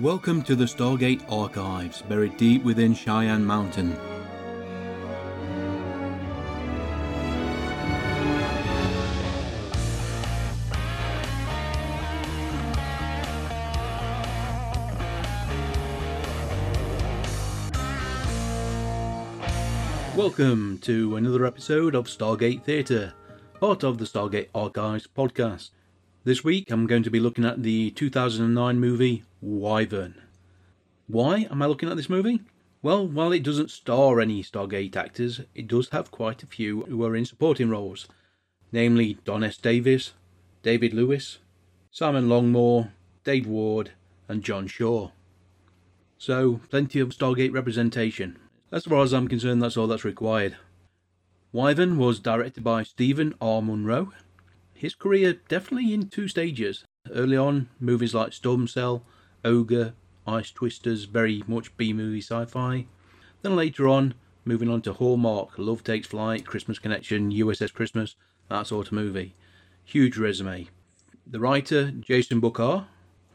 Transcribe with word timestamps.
Welcome 0.00 0.42
to 0.42 0.56
the 0.56 0.64
Stargate 0.64 1.22
Archives, 1.30 2.02
buried 2.02 2.36
deep 2.36 2.64
within 2.64 2.94
Cheyenne 2.94 3.44
Mountain. 3.44 3.96
Welcome 20.16 20.78
to 20.78 21.14
another 21.14 21.46
episode 21.46 21.94
of 21.94 22.06
Stargate 22.06 22.64
Theatre, 22.64 23.14
part 23.60 23.84
of 23.84 23.98
the 23.98 24.06
Stargate 24.06 24.48
Archives 24.56 25.06
podcast. 25.06 25.70
This 26.24 26.42
week 26.42 26.72
I'm 26.72 26.88
going 26.88 27.04
to 27.04 27.10
be 27.10 27.20
looking 27.20 27.44
at 27.44 27.62
the 27.62 27.92
2009 27.92 28.80
movie 28.80 29.22
Wyvern. 29.44 30.22
Why 31.06 31.46
am 31.50 31.60
I 31.60 31.66
looking 31.66 31.90
at 31.90 31.96
this 31.98 32.08
movie? 32.08 32.40
Well, 32.80 33.06
while 33.06 33.30
it 33.30 33.42
doesn't 33.42 33.70
star 33.70 34.18
any 34.18 34.42
Stargate 34.42 34.96
actors, 34.96 35.42
it 35.54 35.68
does 35.68 35.90
have 35.90 36.10
quite 36.10 36.42
a 36.42 36.46
few 36.46 36.84
who 36.84 37.04
are 37.04 37.14
in 37.14 37.26
supporting 37.26 37.68
roles, 37.68 38.08
namely 38.72 39.18
Don 39.26 39.44
S. 39.44 39.58
Davis, 39.58 40.14
David 40.62 40.94
Lewis, 40.94 41.40
Simon 41.90 42.26
Longmore, 42.26 42.92
Dave 43.22 43.46
Ward, 43.46 43.90
and 44.28 44.42
John 44.42 44.66
Shaw. 44.66 45.10
So, 46.16 46.60
plenty 46.70 46.98
of 47.00 47.10
Stargate 47.10 47.52
representation. 47.52 48.38
As 48.72 48.86
far 48.86 49.02
as 49.02 49.12
I'm 49.12 49.28
concerned, 49.28 49.62
that's 49.62 49.76
all 49.76 49.86
that's 49.86 50.04
required. 50.04 50.56
Wyvern 51.52 51.98
was 51.98 52.18
directed 52.18 52.64
by 52.64 52.82
Steven 52.82 53.34
R. 53.42 53.60
Monroe. 53.60 54.12
His 54.72 54.94
career 54.94 55.34
definitely 55.48 55.92
in 55.92 56.08
two 56.08 56.28
stages. 56.28 56.84
Early 57.10 57.36
on, 57.36 57.68
movies 57.78 58.14
like 58.14 58.32
Storm 58.32 58.66
Cell, 58.66 59.04
Ogre, 59.44 59.94
Ice 60.26 60.50
Twisters, 60.50 61.04
very 61.04 61.42
much 61.46 61.76
B 61.76 61.92
movie 61.92 62.20
sci 62.20 62.44
fi. 62.46 62.86
Then 63.42 63.56
later 63.56 63.88
on, 63.88 64.14
moving 64.44 64.68
on 64.68 64.82
to 64.82 64.92
Hallmark, 64.92 65.58
Love 65.58 65.84
Takes 65.84 66.08
Flight, 66.08 66.46
Christmas 66.46 66.78
Connection, 66.78 67.30
USS 67.30 67.72
Christmas, 67.72 68.16
that 68.48 68.66
sort 68.66 68.88
of 68.88 68.92
movie. 68.92 69.34
Huge 69.84 70.16
resume. 70.16 70.68
The 71.26 71.40
writer, 71.40 71.90
Jason 71.90 72.40
Booker, 72.40 72.86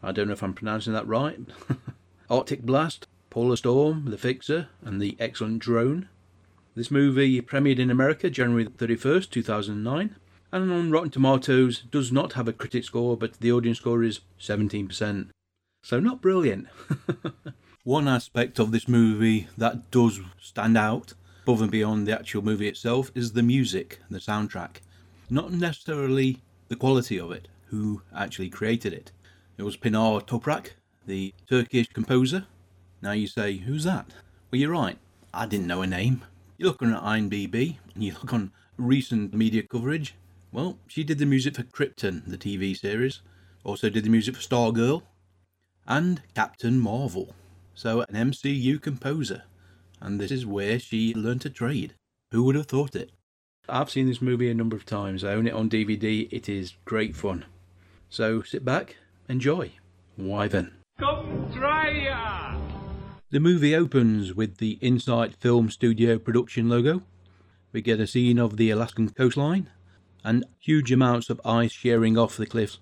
I 0.02 0.12
don't 0.12 0.28
know 0.28 0.34
if 0.34 0.44
I'm 0.44 0.54
pronouncing 0.54 0.94
that 0.94 1.08
right. 1.08 1.40
Arctic 2.30 2.64
Blast, 2.64 3.08
Polar 3.30 3.56
Storm, 3.56 4.06
The 4.06 4.18
Fixer, 4.18 4.70
and 4.84 5.02
The 5.02 5.16
Excellent 5.20 5.60
Drone. 5.60 6.10
This 6.76 6.92
movie 6.92 7.42
premiered 7.42 7.80
in 7.80 7.92
America 7.92 8.30
January 8.30 8.66
31st, 8.66 9.30
2009, 9.30 10.16
and 10.52 10.72
on 10.72 10.92
Rotten 10.92 11.10
Tomatoes 11.10 11.82
does 11.92 12.12
not 12.12 12.34
have 12.34 12.48
a 12.48 12.54
critic 12.54 12.84
score, 12.84 13.18
but 13.18 13.40
the 13.40 13.52
audience 13.52 13.80
score 13.80 14.04
is 14.04 14.22
17%. 14.40 15.30
So, 15.82 16.00
not 16.00 16.22
brilliant. 16.22 16.68
One 17.84 18.08
aspect 18.08 18.60
of 18.60 18.72
this 18.72 18.88
movie 18.88 19.48
that 19.58 19.90
does 19.92 20.20
stand 20.40 20.78
out 20.78 21.14
above 21.44 21.62
and 21.62 21.72
beyond 21.72 22.06
the 22.06 22.14
actual 22.14 22.44
movie 22.44 22.68
itself 22.68 23.12
is 23.16 23.32
the 23.32 23.42
music, 23.42 24.00
the 24.10 24.20
soundtrack. 24.20 24.82
Not 25.30 25.52
necessarily 25.52 26.44
the 26.68 26.76
quality 26.76 27.20
of 27.20 27.32
it, 27.32 27.48
who 27.68 28.04
actually 28.16 28.50
created 28.50 28.94
it. 28.94 29.12
It 29.58 29.64
was 29.64 29.78
Pinar 29.78 30.22
Toprak, 30.22 30.72
the 31.08 31.34
Turkish 31.50 31.88
composer. 31.88 32.46
Now 33.02 33.14
you 33.14 33.26
say, 33.26 33.58
who's 33.58 33.84
that? 33.86 34.06
Well, 34.52 34.60
you're 34.62 34.72
right, 34.72 35.00
I 35.34 35.48
didn't 35.48 35.68
know 35.68 35.82
her 35.82 35.88
name. 35.88 36.22
You 36.58 36.68
look 36.68 36.82
on 36.82 36.94
IMDb 36.94 37.78
and 37.96 38.04
you 38.04 38.14
look 38.14 38.34
on 38.34 38.52
recent 38.78 39.34
media 39.34 39.64
coverage. 39.64 40.16
Well, 40.52 40.78
she 40.88 41.04
did 41.04 41.18
the 41.18 41.26
music 41.26 41.56
for 41.56 41.64
Krypton, 41.64 42.24
the 42.28 42.38
TV 42.38 42.78
series, 42.78 43.22
also 43.64 43.90
did 43.90 44.04
the 44.04 44.10
music 44.10 44.36
for 44.36 44.42
Stargirl, 44.42 45.04
and 45.90 46.22
Captain 46.36 46.80
Marvel. 46.80 47.34
So, 47.74 48.02
an 48.02 48.32
MCU 48.32 48.80
composer. 48.82 49.44
And 50.00 50.22
this 50.22 50.32
is 50.32 50.46
where 50.46 50.80
she 50.80 51.14
learned 51.14 51.42
to 51.42 51.50
trade. 51.50 51.96
Who 52.32 52.44
would 52.44 52.56
have 52.56 52.68
thought 52.68 52.96
it? 52.96 53.12
I've 53.68 53.90
seen 53.90 54.08
this 54.08 54.22
movie 54.22 54.50
a 54.50 54.54
number 54.54 54.76
of 54.76 54.86
times. 54.86 55.24
I 55.24 55.34
own 55.34 55.48
it 55.48 55.54
on 55.54 55.70
DVD. 55.70 56.28
It 56.32 56.48
is 56.48 56.76
great 56.86 57.16
fun. 57.16 57.46
So, 58.10 58.44
sit 58.44 58.64
back, 58.64 58.98
enjoy. 59.28 59.72
Wyvern. 60.18 60.74
Come 61.00 61.52
try 61.54 61.90
ya! 61.90 62.58
The 63.32 63.40
movie 63.40 63.76
opens 63.76 64.34
with 64.34 64.58
the 64.58 64.78
Insight 64.82 65.36
Film 65.36 65.70
Studio 65.70 66.20
production 66.20 66.70
logo. 66.70 67.04
We 67.72 67.82
get 67.82 68.00
a 68.00 68.08
scene 68.08 68.40
of 68.40 68.58
the 68.58 68.70
Alaskan 68.72 69.10
coastline 69.10 69.70
and 70.24 70.46
huge 70.60 70.92
amounts 70.92 71.30
of 71.30 71.40
ice 71.46 71.72
shearing 71.72 72.18
off 72.18 72.36
the 72.36 72.46
cliffs 72.46 72.80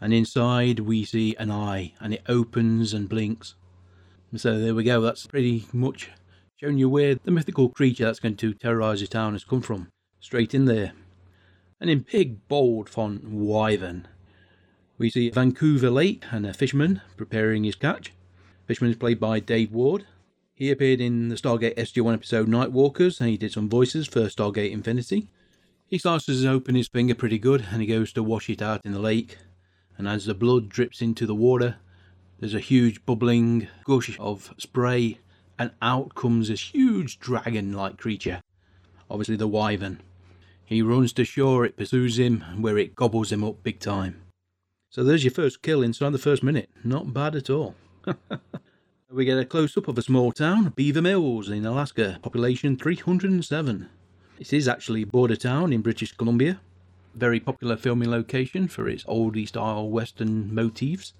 and 0.00 0.12
inside 0.12 0.80
we 0.80 1.04
see 1.04 1.34
an 1.36 1.50
eye 1.50 1.92
and 2.00 2.14
it 2.14 2.22
opens 2.28 2.92
and 2.94 3.08
blinks. 3.08 3.54
So 4.36 4.58
there 4.58 4.74
we 4.74 4.84
go, 4.84 5.00
that's 5.00 5.26
pretty 5.26 5.66
much 5.72 6.10
showing 6.56 6.78
you 6.78 6.88
where 6.88 7.14
the 7.14 7.30
mythical 7.30 7.68
creature 7.68 8.04
that's 8.04 8.20
going 8.20 8.36
to 8.36 8.52
terrorise 8.52 9.00
the 9.00 9.06
town 9.06 9.32
has 9.32 9.44
come 9.44 9.62
from. 9.62 9.88
Straight 10.20 10.54
in 10.54 10.64
there. 10.64 10.92
And 11.80 11.88
in 11.88 12.04
big 12.10 12.48
bold 12.48 12.88
font, 12.88 13.28
Wyvern. 13.28 14.08
We 14.98 15.10
see 15.10 15.30
Vancouver 15.30 15.90
Lake 15.90 16.24
and 16.32 16.44
a 16.44 16.52
fisherman 16.52 17.00
preparing 17.16 17.62
his 17.62 17.76
catch. 17.76 18.12
Fisherman 18.66 18.90
is 18.90 18.98
played 18.98 19.20
by 19.20 19.38
Dave 19.38 19.70
Ward. 19.70 20.04
He 20.54 20.72
appeared 20.72 21.00
in 21.00 21.28
the 21.28 21.36
Stargate 21.36 21.76
SG1 21.76 22.14
episode 22.14 22.48
Nightwalkers 22.48 23.20
and 23.20 23.30
he 23.30 23.36
did 23.36 23.52
some 23.52 23.68
voices 23.68 24.08
for 24.08 24.22
Stargate 24.22 24.72
Infinity. 24.72 25.30
He 25.86 25.98
starts 25.98 26.26
to 26.26 26.48
open 26.48 26.74
his 26.74 26.88
finger 26.88 27.14
pretty 27.14 27.38
good 27.38 27.66
and 27.70 27.80
he 27.80 27.86
goes 27.86 28.12
to 28.14 28.22
wash 28.24 28.50
it 28.50 28.60
out 28.60 28.84
in 28.84 28.92
the 28.92 28.98
lake 28.98 29.38
and 29.98 30.08
as 30.08 30.24
the 30.24 30.34
blood 30.34 30.68
drips 30.68 31.02
into 31.02 31.26
the 31.26 31.34
water, 31.34 31.76
there's 32.38 32.54
a 32.54 32.60
huge 32.60 33.04
bubbling 33.04 33.66
gush 33.84 34.16
of 34.20 34.54
spray, 34.56 35.18
and 35.58 35.72
out 35.82 36.14
comes 36.14 36.48
this 36.48 36.72
huge 36.72 37.18
dragon 37.18 37.72
like 37.72 37.98
creature, 37.98 38.40
obviously 39.10 39.36
the 39.36 39.48
wyvern. 39.48 40.00
He 40.64 40.82
runs 40.82 41.12
to 41.14 41.24
shore, 41.24 41.64
it 41.64 41.76
pursues 41.76 42.18
him, 42.18 42.44
where 42.62 42.78
it 42.78 42.94
gobbles 42.94 43.32
him 43.32 43.42
up 43.42 43.62
big 43.64 43.80
time. 43.80 44.22
So 44.90 45.02
there's 45.02 45.24
your 45.24 45.32
first 45.32 45.62
kill 45.62 45.82
inside 45.82 46.12
the 46.12 46.18
first 46.18 46.42
minute. 46.42 46.70
Not 46.84 47.12
bad 47.12 47.34
at 47.34 47.50
all. 47.50 47.74
we 49.10 49.24
get 49.24 49.38
a 49.38 49.44
close 49.44 49.76
up 49.76 49.88
of 49.88 49.98
a 49.98 50.02
small 50.02 50.30
town, 50.30 50.72
Beaver 50.76 51.02
Mills 51.02 51.48
in 51.48 51.66
Alaska, 51.66 52.18
population 52.22 52.76
307. 52.76 53.88
It 54.38 54.52
is 54.52 54.68
actually 54.68 55.02
a 55.02 55.06
border 55.06 55.36
town 55.36 55.72
in 55.72 55.82
British 55.82 56.12
Columbia 56.16 56.60
very 57.18 57.40
popular 57.40 57.76
filming 57.76 58.10
location 58.10 58.68
for 58.68 58.88
its 58.88 59.04
oldie 59.04 59.48
style 59.48 59.88
western 59.88 60.54
motifs. 60.54 61.12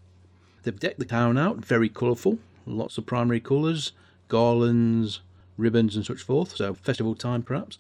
They've 0.63 0.79
decked 0.79 0.99
the 0.99 1.05
town 1.05 1.37
out, 1.37 1.65
very 1.65 1.89
colourful, 1.89 2.39
lots 2.67 2.99
of 2.99 3.07
primary 3.07 3.41
colours, 3.41 3.93
garlands, 4.29 5.21
ribbons, 5.57 5.97
and 5.97 6.07
such 6.07 6.23
forth, 6.23 6.57
so 6.57 6.75
festival 6.75 7.15
time 7.15 7.43
perhaps. 7.43 7.79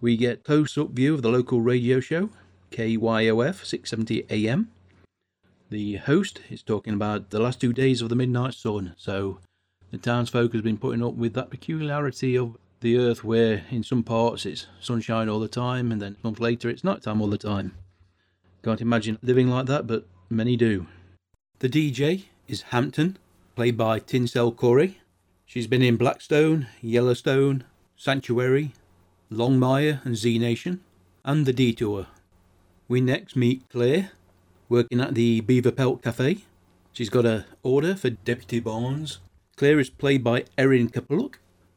We 0.00 0.16
get 0.16 0.44
close 0.44 0.76
up 0.76 0.90
view 0.90 1.14
of 1.14 1.22
the 1.22 1.30
local 1.30 1.60
radio 1.60 2.00
show, 2.00 2.30
KYOF 2.70 3.64
670 3.64 4.26
AM. 4.30 4.70
The 5.70 5.96
host 5.96 6.42
is 6.50 6.62
talking 6.62 6.94
about 6.94 7.30
the 7.30 7.40
last 7.40 7.60
two 7.60 7.72
days 7.72 8.02
of 8.02 8.08
the 8.08 8.16
midnight 8.16 8.54
sun, 8.54 8.94
so 8.96 9.40
the 9.90 9.98
townsfolk 9.98 10.52
has 10.52 10.62
been 10.62 10.78
putting 10.78 11.02
up 11.02 11.14
with 11.14 11.34
that 11.34 11.50
peculiarity 11.50 12.36
of 12.36 12.56
the 12.80 12.98
earth 12.98 13.24
where 13.24 13.64
in 13.70 13.82
some 13.82 14.02
parts 14.02 14.44
it's 14.44 14.66
sunshine 14.80 15.28
all 15.28 15.40
the 15.40 15.48
time 15.48 15.90
and 15.90 16.00
then 16.00 16.16
a 16.22 16.26
month 16.26 16.40
later 16.40 16.68
it's 16.68 16.84
nighttime 16.84 17.20
all 17.20 17.28
the 17.28 17.38
time. 17.38 17.74
Can't 18.62 18.80
imagine 18.80 19.18
living 19.22 19.48
like 19.48 19.66
that, 19.66 19.86
but 19.86 20.06
many 20.28 20.56
do. 20.56 20.86
The 21.60 21.68
DJ 21.68 22.24
is 22.48 22.62
Hampton, 22.62 23.16
played 23.54 23.76
by 23.76 23.98
Tinsel 23.98 24.52
Korey. 24.52 24.96
She's 25.46 25.66
been 25.66 25.82
in 25.82 25.96
Blackstone, 25.96 26.66
Yellowstone, 26.82 27.64
Sanctuary, 27.96 28.72
Longmire 29.30 30.04
and 30.04 30.16
Z 30.16 30.38
Nation, 30.38 30.80
and 31.24 31.46
The 31.46 31.52
Detour. 31.52 32.06
We 32.88 33.00
next 33.00 33.36
meet 33.36 33.68
Claire, 33.70 34.10
working 34.68 35.00
at 35.00 35.14
the 35.14 35.40
Beaver 35.40 35.72
Pelt 35.72 36.02
Cafe. 36.02 36.38
She's 36.92 37.10
got 37.10 37.24
a 37.24 37.46
order 37.62 37.94
for 37.94 38.10
Deputy 38.10 38.60
Barnes. 38.60 39.20
Claire 39.56 39.80
is 39.80 39.90
played 39.90 40.22
by 40.22 40.44
Erin 40.58 40.88
Karpluk, 40.88 41.36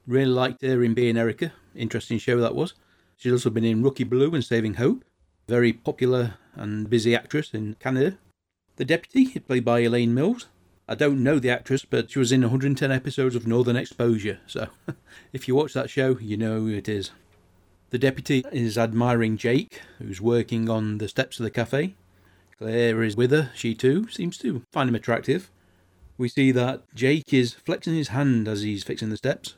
Really 0.10 0.32
liked 0.32 0.64
her 0.64 0.84
in 0.84 0.96
Being 0.96 1.18
Erica. 1.18 1.54
Interesting 1.76 2.18
show 2.18 2.40
that 2.40 2.56
was. 2.56 2.74
She's 3.16 3.32
also 3.32 3.52
been 3.52 3.64
in 3.64 3.84
Rookie 3.84 4.04
Blue 4.04 4.34
and 4.34 4.44
Saving 4.44 4.74
Hope. 4.74 5.06
Very 5.48 5.72
popular 5.72 6.34
and 6.56 6.90
busy 6.90 7.16
actress 7.16 7.54
in 7.54 7.76
Canada. 7.76 8.18
The 8.78 8.86
Deputy, 8.86 9.38
played 9.38 9.64
by 9.64 9.82
Elaine 9.82 10.16
Miles. 10.16 10.48
I 10.88 10.96
don't 10.96 11.22
know 11.22 11.38
the 11.38 11.52
actress, 11.52 11.86
but 11.86 12.10
she 12.10 12.18
was 12.18 12.32
in 12.32 12.42
110 12.42 12.92
episodes 12.92 13.36
of 13.36 13.46
Northern 13.46 13.76
Exposure, 13.76 14.40
so 14.48 14.70
if 15.32 15.48
you 15.48 15.54
watch 15.54 15.74
that 15.74 15.92
show, 15.92 16.18
you 16.18 16.38
know 16.38 16.62
who 16.62 16.70
it 16.70 16.90
is. 16.90 17.12
The 17.92 18.00
deputy 18.00 18.44
is 18.52 18.80
admiring 18.80 19.38
Jake, 19.38 19.80
who's 20.00 20.20
working 20.20 20.72
on 20.72 20.98
the 20.98 21.08
steps 21.08 21.40
of 21.40 21.44
the 21.44 21.52
cafe. 21.52 21.94
Claire 22.58 23.04
is 23.04 23.16
with 23.16 23.30
her, 23.30 23.52
she 23.54 23.76
too 23.76 24.08
seems 24.08 24.40
to 24.40 24.64
find 24.72 24.90
him 24.90 24.96
attractive. 24.96 25.52
We 26.18 26.30
see 26.30 26.52
that 26.54 26.96
Jake 26.96 27.32
is 27.32 27.54
flexing 27.54 27.94
his 27.94 28.08
hand 28.08 28.48
as 28.48 28.64
he's 28.64 28.84
fixing 28.84 29.12
the 29.12 29.18
steps, 29.18 29.54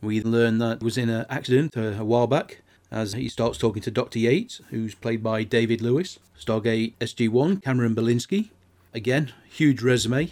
we 0.00 0.22
learn 0.22 0.58
that 0.58 0.82
was 0.82 0.96
in 0.96 1.08
an 1.08 1.26
accident 1.28 1.76
a, 1.76 2.00
a 2.00 2.04
while 2.04 2.26
back 2.26 2.62
as 2.90 3.12
he 3.12 3.28
starts 3.28 3.58
talking 3.58 3.82
to 3.82 3.90
Dr. 3.90 4.18
Yates, 4.18 4.60
who's 4.70 4.94
played 4.94 5.22
by 5.22 5.44
David 5.44 5.80
Lewis. 5.80 6.18
Stargate 6.38 6.94
SG1, 7.00 7.62
Cameron 7.62 7.94
Balinsky. 7.94 8.50
Again, 8.94 9.32
huge 9.48 9.82
resume. 9.82 10.30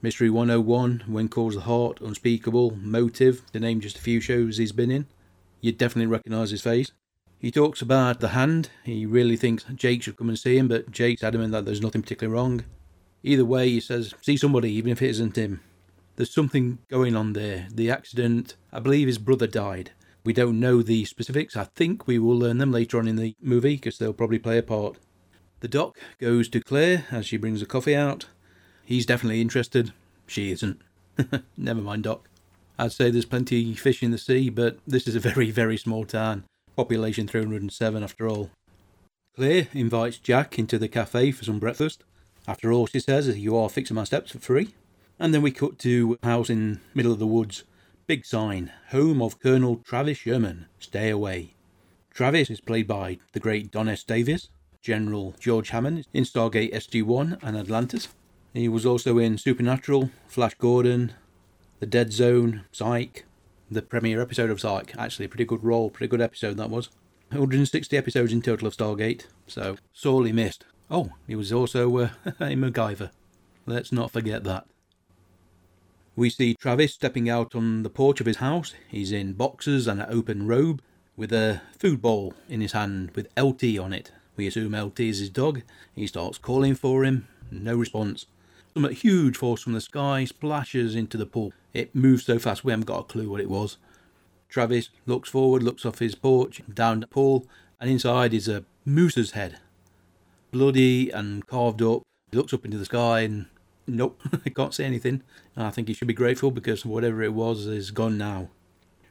Mystery 0.00 0.30
101, 0.30 1.04
When 1.08 1.28
Calls 1.28 1.54
the 1.54 1.62
Heart, 1.62 2.00
Unspeakable, 2.00 2.76
Motive, 2.76 3.42
to 3.52 3.58
name 3.58 3.80
just 3.80 3.98
a 3.98 4.00
few 4.00 4.20
shows 4.20 4.58
he's 4.58 4.70
been 4.70 4.92
in. 4.92 5.06
You'd 5.60 5.78
definitely 5.78 6.06
recognise 6.06 6.50
his 6.50 6.62
face. 6.62 6.92
He 7.40 7.50
talks 7.50 7.82
about 7.82 8.20
the 8.20 8.28
hand. 8.28 8.70
He 8.84 9.06
really 9.06 9.36
thinks 9.36 9.64
Jake 9.74 10.02
should 10.02 10.16
come 10.16 10.28
and 10.28 10.38
see 10.38 10.56
him, 10.56 10.68
but 10.68 10.92
Jake's 10.92 11.24
adamant 11.24 11.52
that 11.52 11.64
there's 11.64 11.80
nothing 11.80 12.02
particularly 12.02 12.34
wrong. 12.34 12.64
Either 13.24 13.44
way, 13.44 13.68
he 13.68 13.80
says, 13.80 14.14
see 14.22 14.36
somebody, 14.36 14.70
even 14.72 14.92
if 14.92 15.02
it 15.02 15.10
isn't 15.10 15.36
him. 15.36 15.60
There's 16.18 16.34
something 16.34 16.78
going 16.88 17.14
on 17.14 17.34
there. 17.34 17.68
The 17.72 17.92
accident, 17.92 18.56
I 18.72 18.80
believe 18.80 19.06
his 19.06 19.18
brother 19.18 19.46
died. 19.46 19.92
We 20.24 20.32
don't 20.32 20.58
know 20.58 20.82
the 20.82 21.04
specifics. 21.04 21.56
I 21.56 21.62
think 21.62 22.08
we 22.08 22.18
will 22.18 22.36
learn 22.36 22.58
them 22.58 22.72
later 22.72 22.98
on 22.98 23.06
in 23.06 23.14
the 23.14 23.36
movie 23.40 23.76
because 23.76 23.98
they'll 23.98 24.12
probably 24.12 24.40
play 24.40 24.58
a 24.58 24.62
part. 24.64 24.96
The 25.60 25.68
doc 25.68 25.96
goes 26.18 26.48
to 26.48 26.60
Claire 26.60 27.06
as 27.12 27.24
she 27.24 27.36
brings 27.36 27.60
the 27.60 27.66
coffee 27.66 27.94
out. 27.94 28.26
He's 28.84 29.06
definitely 29.06 29.40
interested. 29.40 29.92
She 30.26 30.50
isn't. 30.50 30.80
Never 31.56 31.80
mind, 31.80 32.02
Doc. 32.02 32.28
I'd 32.80 32.90
say 32.90 33.12
there's 33.12 33.24
plenty 33.24 33.72
fish 33.74 34.02
in 34.02 34.10
the 34.10 34.18
sea, 34.18 34.48
but 34.50 34.78
this 34.88 35.06
is 35.06 35.14
a 35.14 35.20
very, 35.20 35.52
very 35.52 35.76
small 35.76 36.04
town. 36.04 36.42
Population 36.74 37.28
307 37.28 38.02
after 38.02 38.26
all. 38.26 38.50
Claire 39.36 39.68
invites 39.72 40.18
Jack 40.18 40.58
into 40.58 40.80
the 40.80 40.88
cafe 40.88 41.30
for 41.30 41.44
some 41.44 41.60
breakfast. 41.60 42.02
After 42.48 42.72
all, 42.72 42.88
she 42.88 42.98
says, 42.98 43.38
you 43.38 43.56
are 43.56 43.68
fixing 43.68 43.94
my 43.94 44.02
steps 44.02 44.32
for 44.32 44.40
free. 44.40 44.74
And 45.20 45.34
then 45.34 45.42
we 45.42 45.50
cut 45.50 45.78
to 45.80 46.18
house 46.22 46.48
in 46.48 46.80
middle 46.94 47.12
of 47.12 47.18
the 47.18 47.26
woods. 47.26 47.64
Big 48.06 48.24
sign, 48.24 48.72
home 48.90 49.20
of 49.20 49.40
Colonel 49.40 49.76
Travis 49.76 50.18
Sherman. 50.18 50.66
Stay 50.78 51.10
away. 51.10 51.54
Travis 52.10 52.50
is 52.50 52.60
played 52.60 52.86
by 52.86 53.18
the 53.32 53.40
great 53.40 53.70
Don 53.70 53.88
S. 53.88 54.02
Davis, 54.02 54.48
General 54.80 55.34
George 55.38 55.70
Hammond 55.70 56.06
in 56.12 56.24
Stargate 56.24 56.72
SG-1 56.72 57.38
and 57.42 57.56
Atlantis. 57.56 58.08
He 58.54 58.68
was 58.68 58.86
also 58.86 59.18
in 59.18 59.38
Supernatural, 59.38 60.10
Flash 60.26 60.54
Gordon, 60.54 61.12
The 61.80 61.86
Dead 61.86 62.12
Zone, 62.12 62.64
Psych, 62.72 63.24
the 63.70 63.82
premiere 63.82 64.22
episode 64.22 64.50
of 64.50 64.60
Psych. 64.60 64.94
Actually, 64.96 65.26
a 65.26 65.28
pretty 65.28 65.44
good 65.44 65.62
role, 65.62 65.90
pretty 65.90 66.08
good 66.08 66.20
episode 66.20 66.56
that 66.56 66.70
was. 66.70 66.88
160 67.30 67.96
episodes 67.96 68.32
in 68.32 68.40
total 68.40 68.66
of 68.66 68.76
Stargate, 68.76 69.26
so 69.46 69.76
sorely 69.92 70.32
missed. 70.32 70.64
Oh, 70.90 71.10
he 71.26 71.34
was 71.34 71.52
also 71.52 71.94
uh, 71.98 72.08
a 72.26 72.54
MacGyver. 72.54 73.10
Let's 73.66 73.92
not 73.92 74.10
forget 74.10 74.44
that. 74.44 74.66
We 76.18 76.30
see 76.30 76.54
Travis 76.54 76.94
stepping 76.94 77.30
out 77.30 77.54
on 77.54 77.84
the 77.84 77.90
porch 77.90 78.20
of 78.20 78.26
his 78.26 78.38
house. 78.38 78.74
He's 78.88 79.12
in 79.12 79.34
boxers 79.34 79.86
and 79.86 80.00
an 80.02 80.08
open 80.10 80.48
robe 80.48 80.82
with 81.16 81.32
a 81.32 81.62
food 81.78 82.02
bowl 82.02 82.34
in 82.48 82.60
his 82.60 82.72
hand 82.72 83.12
with 83.12 83.28
LT 83.38 83.78
on 83.78 83.92
it. 83.92 84.10
We 84.34 84.48
assume 84.48 84.74
LT 84.74 84.98
is 84.98 85.20
his 85.20 85.30
dog. 85.30 85.62
He 85.94 86.08
starts 86.08 86.36
calling 86.36 86.74
for 86.74 87.04
him. 87.04 87.28
No 87.52 87.76
response. 87.76 88.26
Something 88.74 88.96
huge 88.96 89.36
falls 89.36 89.62
from 89.62 89.74
the 89.74 89.80
sky, 89.80 90.24
splashes 90.24 90.96
into 90.96 91.16
the 91.16 91.24
pool. 91.24 91.52
It 91.72 91.94
moves 91.94 92.24
so 92.24 92.40
fast 92.40 92.64
we 92.64 92.72
haven't 92.72 92.86
got 92.86 92.98
a 92.98 93.04
clue 93.04 93.30
what 93.30 93.40
it 93.40 93.48
was. 93.48 93.76
Travis 94.48 94.90
looks 95.06 95.28
forward, 95.28 95.62
looks 95.62 95.86
off 95.86 96.00
his 96.00 96.16
porch, 96.16 96.62
down 96.74 96.98
the 96.98 97.06
pool, 97.06 97.46
and 97.80 97.88
inside 97.88 98.34
is 98.34 98.48
a 98.48 98.64
moose's 98.84 99.30
head. 99.30 99.60
Bloody 100.50 101.10
and 101.10 101.46
carved 101.46 101.80
up. 101.80 102.02
He 102.32 102.36
looks 102.36 102.52
up 102.52 102.64
into 102.64 102.76
the 102.76 102.86
sky 102.86 103.20
and 103.20 103.46
nope, 103.88 104.20
I 104.46 104.50
can't 104.50 104.74
say 104.74 104.84
anything. 104.84 105.22
I 105.56 105.70
think 105.70 105.88
he 105.88 105.94
should 105.94 106.08
be 106.08 106.14
grateful 106.14 106.50
because 106.50 106.84
whatever 106.84 107.22
it 107.22 107.32
was 107.32 107.66
is 107.66 107.90
gone 107.90 108.18
now. 108.18 108.48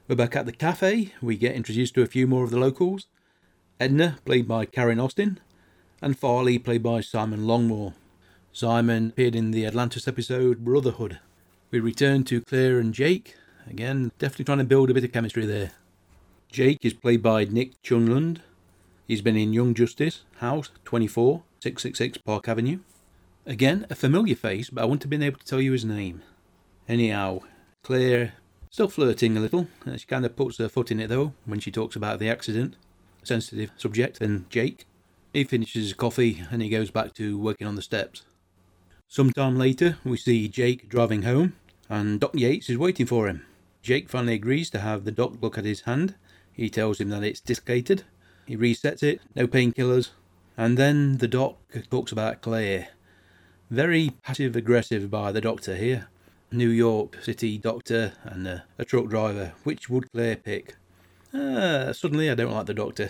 We're 0.07 0.15
back 0.15 0.35
at 0.35 0.45
the 0.45 0.53
cafe. 0.53 1.13
We 1.21 1.35
get 1.35 1.55
introduced 1.55 1.95
to 1.95 2.01
a 2.01 2.07
few 2.07 2.27
more 2.27 2.43
of 2.43 2.51
the 2.51 2.59
locals. 2.59 3.07
Edna, 3.79 4.17
played 4.25 4.47
by 4.47 4.65
Karen 4.65 4.99
Austin, 4.99 5.39
and 6.01 6.17
Farley, 6.17 6.57
played 6.57 6.81
by 6.81 7.01
Simon 7.01 7.41
Longmore. 7.41 7.93
Simon 8.53 9.09
appeared 9.09 9.35
in 9.35 9.51
the 9.51 9.65
Atlantis 9.65 10.07
episode 10.07 10.63
Brotherhood. 10.63 11.19
We 11.69 11.79
return 11.79 12.23
to 12.25 12.41
Claire 12.41 12.79
and 12.79 12.93
Jake. 12.93 13.35
Again, 13.69 14.11
definitely 14.17 14.45
trying 14.45 14.57
to 14.59 14.63
build 14.63 14.89
a 14.89 14.93
bit 14.93 15.03
of 15.03 15.11
chemistry 15.11 15.45
there. 15.45 15.71
Jake 16.49 16.79
is 16.81 16.93
played 16.93 17.21
by 17.21 17.43
Nick 17.43 17.81
Chinlund. 17.83 18.39
He's 19.05 19.21
been 19.21 19.35
in 19.35 19.53
Young 19.53 19.73
Justice, 19.73 20.23
House 20.37 20.71
24, 20.85 21.43
666 21.59 22.19
Park 22.19 22.47
Avenue. 22.47 22.79
Again, 23.47 23.85
a 23.89 23.95
familiar 23.95 24.35
face, 24.35 24.69
but 24.69 24.81
I 24.81 24.85
wouldn't 24.85 25.03
have 25.03 25.09
been 25.09 25.23
able 25.23 25.39
to 25.39 25.45
tell 25.45 25.61
you 25.61 25.71
his 25.71 25.85
name. 25.85 26.21
Anyhow, 26.89 27.39
Claire 27.81 28.33
still 28.69 28.89
flirting 28.89 29.37
a 29.37 29.39
little. 29.39 29.69
Uh, 29.85 29.95
she 29.95 30.05
kind 30.05 30.25
of 30.25 30.35
puts 30.35 30.57
her 30.57 30.67
foot 30.67 30.91
in 30.91 30.99
it 30.99 31.07
though 31.07 31.31
when 31.45 31.61
she 31.61 31.71
talks 31.71 31.95
about 31.95 32.19
the 32.19 32.29
accident. 32.29 32.75
Sensitive 33.23 33.71
subject. 33.77 34.19
And 34.19 34.49
Jake, 34.49 34.85
he 35.31 35.45
finishes 35.45 35.83
his 35.85 35.93
coffee 35.93 36.43
and 36.51 36.61
he 36.61 36.67
goes 36.67 36.91
back 36.91 37.13
to 37.13 37.39
working 37.39 37.65
on 37.65 37.77
the 37.77 37.81
steps. 37.81 38.23
Sometime 39.07 39.57
later, 39.57 39.97
we 40.03 40.17
see 40.17 40.49
Jake 40.49 40.89
driving 40.89 41.21
home, 41.21 41.53
and 41.89 42.19
Doc 42.19 42.31
Yates 42.33 42.69
is 42.69 42.77
waiting 42.77 43.05
for 43.05 43.29
him. 43.29 43.45
Jake 43.81 44.09
finally 44.09 44.33
agrees 44.33 44.69
to 44.71 44.79
have 44.79 45.05
the 45.05 45.11
doc 45.13 45.35
look 45.41 45.57
at 45.57 45.63
his 45.63 45.81
hand. 45.81 46.15
He 46.51 46.69
tells 46.69 46.99
him 46.99 47.07
that 47.11 47.23
it's 47.23 47.39
dislocated. 47.39 48.03
He 48.45 48.57
resets 48.57 49.03
it, 49.03 49.21
no 49.33 49.47
painkillers, 49.47 50.09
and 50.57 50.77
then 50.77 51.19
the 51.19 51.29
doc 51.29 51.55
talks 51.89 52.11
about 52.11 52.41
Claire. 52.41 52.89
Very 53.69 54.11
passive 54.23 54.55
aggressive 54.55 55.11
by 55.11 55.33
the 55.33 55.41
doctor 55.41 55.75
here. 55.75 56.07
New 56.53 56.69
York 56.69 57.17
City 57.21 57.57
doctor 57.57 58.13
and 58.23 58.47
a, 58.47 58.63
a 58.77 58.85
truck 58.85 59.09
driver. 59.09 59.53
Which 59.65 59.89
would 59.89 60.09
Claire 60.13 60.37
pick? 60.37 60.77
Uh, 61.33 61.91
suddenly, 61.91 62.29
I 62.29 62.35
don't 62.35 62.53
like 62.53 62.67
the 62.67 62.73
doctor. 62.73 63.09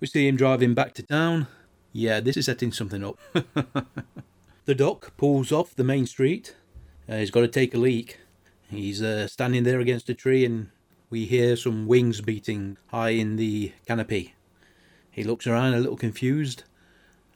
We 0.00 0.06
see 0.06 0.26
him 0.26 0.36
driving 0.36 0.72
back 0.72 0.94
to 0.94 1.02
town. 1.02 1.46
Yeah, 1.92 2.20
this 2.20 2.38
is 2.38 2.46
setting 2.46 2.72
something 2.72 3.04
up. 3.04 3.18
the 4.64 4.74
doc 4.74 5.14
pulls 5.18 5.52
off 5.52 5.74
the 5.74 5.84
main 5.84 6.06
street. 6.06 6.56
Uh, 7.06 7.16
he's 7.16 7.30
got 7.30 7.42
to 7.42 7.48
take 7.48 7.74
a 7.74 7.78
leak. 7.78 8.18
He's 8.70 9.02
uh, 9.02 9.28
standing 9.28 9.64
there 9.64 9.80
against 9.80 10.08
a 10.08 10.14
tree, 10.14 10.46
and 10.46 10.70
we 11.10 11.26
hear 11.26 11.54
some 11.54 11.86
wings 11.86 12.22
beating 12.22 12.78
high 12.86 13.10
in 13.10 13.36
the 13.36 13.72
canopy. 13.86 14.34
He 15.10 15.22
looks 15.22 15.46
around 15.46 15.74
a 15.74 15.80
little 15.80 15.98
confused, 15.98 16.64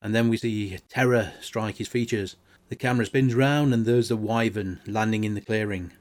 and 0.02 0.14
then 0.14 0.28
we 0.28 0.36
see 0.36 0.78
terror 0.88 1.32
strike 1.40 1.76
his 1.76 1.88
features. 1.88 2.36
The 2.68 2.76
camera 2.76 3.06
spins 3.06 3.34
round, 3.34 3.74
and 3.74 3.84
there's 3.84 4.08
the 4.08 4.16
wyvern 4.16 4.80
landing 4.86 5.24
in 5.24 5.34
the 5.34 5.40
clearing. 5.40 5.92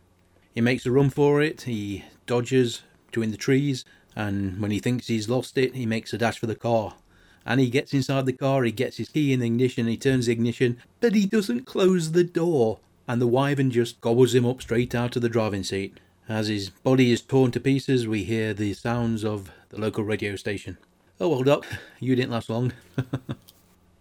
He 0.54 0.62
makes 0.62 0.86
a 0.86 0.92
run 0.92 1.10
for 1.10 1.42
it, 1.42 1.63
he 1.63 2.06
dodges 2.25 2.84
between 3.07 3.31
the 3.31 3.38
trees, 3.38 3.86
and 4.16 4.60
when 4.60 4.72
he 4.72 4.80
thinks 4.80 5.07
he's 5.07 5.30
lost 5.30 5.57
it, 5.57 5.75
he 5.75 5.86
makes 5.86 6.13
a 6.13 6.18
dash 6.18 6.40
for 6.40 6.48
the 6.48 6.56
car. 6.56 6.96
And 7.46 7.60
he 7.60 7.69
gets 7.69 7.94
inside 7.94 8.25
the 8.25 8.34
car, 8.34 8.63
he 8.63 8.72
gets 8.72 8.98
his 8.98 9.10
key 9.10 9.34
in 9.34 9.40
the 9.40 9.48
ignition, 9.48 9.88
he 9.88 9.98
turns 9.98 10.25
the 10.28 10.34
ignition, 10.34 10.78
but 11.00 11.16
he 11.16 11.25
doesn't 11.25 11.66
close 11.66 12.12
the 12.12 12.24
door 12.24 12.80
and 13.10 13.19
the 13.19 13.28
wyvern 13.28 13.72
just 13.72 14.00
gobbles 14.01 14.36
him 14.36 14.46
up 14.46 14.62
straight 14.62 14.94
out 14.94 15.15
of 15.15 15.24
the 15.24 15.29
driving 15.29 15.63
seat. 15.63 16.00
As 16.29 16.48
his 16.48 16.70
body 16.70 17.12
is 17.12 17.24
torn 17.24 17.50
to 17.53 17.60
pieces, 17.60 18.08
we 18.08 18.24
hear 18.24 18.53
the 18.53 18.75
sounds 18.75 19.25
of 19.25 19.50
the 19.70 19.82
local 19.82 20.03
radio 20.03 20.36
station. 20.36 20.77
Oh 21.20 21.29
well, 21.29 21.41
Doc, 21.41 21.65
you 22.00 22.15
didn't 22.15 22.29
last 22.29 22.51
long. 22.51 22.72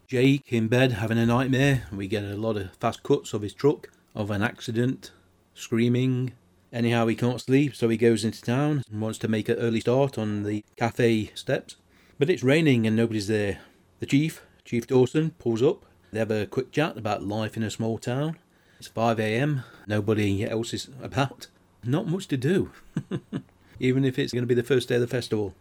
Jake 0.09 0.55
in 0.55 0.69
bed 0.69 0.93
having 0.93 1.19
a 1.19 1.27
nightmare. 1.27 1.83
We 1.93 2.09
get 2.09 2.25
a 2.25 2.35
lot 2.35 2.57
of 2.57 2.73
fast 2.77 3.03
cuts 3.03 3.35
of 3.35 3.43
his 3.43 3.53
truck, 3.53 3.91
of 4.15 4.31
an 4.31 4.43
accident, 4.43 5.11
screaming. 5.53 6.33
Anyhow, 6.73 7.07
he 7.09 7.15
can't 7.15 7.43
sleep, 7.43 7.77
so 7.77 7.91
he 7.91 7.99
goes 7.99 8.25
into 8.25 8.41
town 8.41 8.85
and 8.91 9.03
wants 9.03 9.19
to 9.19 9.29
make 9.29 9.51
an 9.51 9.59
early 9.59 9.81
start 9.81 10.17
on 10.17 10.45
the 10.45 10.65
cafe 10.77 11.31
steps. 11.35 11.77
But 12.19 12.31
it's 12.31 12.43
raining 12.43 12.87
and 12.87 12.97
nobody's 12.97 13.27
there. 13.27 13.61
The 14.01 14.07
chief, 14.07 14.41
Chief 14.65 14.87
Dawson, 14.87 15.33
pulls 15.33 15.63
up. 15.63 15.85
They 16.11 16.21
have 16.21 16.31
a 16.31 16.47
quick 16.47 16.73
chat 16.73 16.97
about 16.97 17.23
life 17.23 17.55
in 17.59 17.63
a 17.63 17.71
small 17.71 17.99
town. 17.99 18.39
It's 18.79 18.89
5 18.89 19.21
a.m., 19.21 19.65
nobody 19.87 20.49
else 20.49 20.73
is 20.73 20.89
about. 21.03 21.49
Not 21.85 22.07
much 22.07 22.29
to 22.29 22.39
do, 22.39 22.71
even 23.79 24.07
if 24.07 24.19
it's 24.19 24.33
going 24.33 24.43
to 24.43 24.47
be 24.47 24.55
the 24.55 24.63
first 24.63 24.89
day 24.89 24.95
of 24.95 25.03
the 25.03 25.07
festival. 25.07 25.55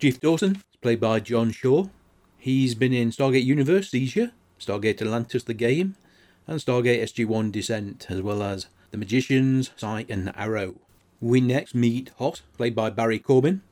Chief 0.00 0.18
Dawson 0.18 0.56
is 0.56 0.80
played 0.80 0.98
by 0.98 1.20
John 1.20 1.52
Shaw. 1.52 1.86
He's 2.42 2.74
been 2.74 2.92
in 2.92 3.10
Stargate 3.10 3.44
Universe, 3.44 3.90
Seizure, 3.90 4.32
Stargate 4.58 5.00
Atlantis 5.00 5.44
the 5.44 5.54
Game, 5.54 5.94
and 6.48 6.58
Stargate 6.58 7.00
SG-1 7.00 7.52
Descent, 7.52 8.06
as 8.08 8.20
well 8.20 8.42
as 8.42 8.66
The 8.90 8.98
Magicians, 8.98 9.70
Psych, 9.76 10.10
and 10.10 10.32
Arrow. 10.36 10.74
We 11.20 11.40
next 11.40 11.72
meet 11.72 12.10
Hoss, 12.18 12.42
played 12.56 12.74
by 12.74 12.90
Barry 12.90 13.20
Corbin. 13.20 13.62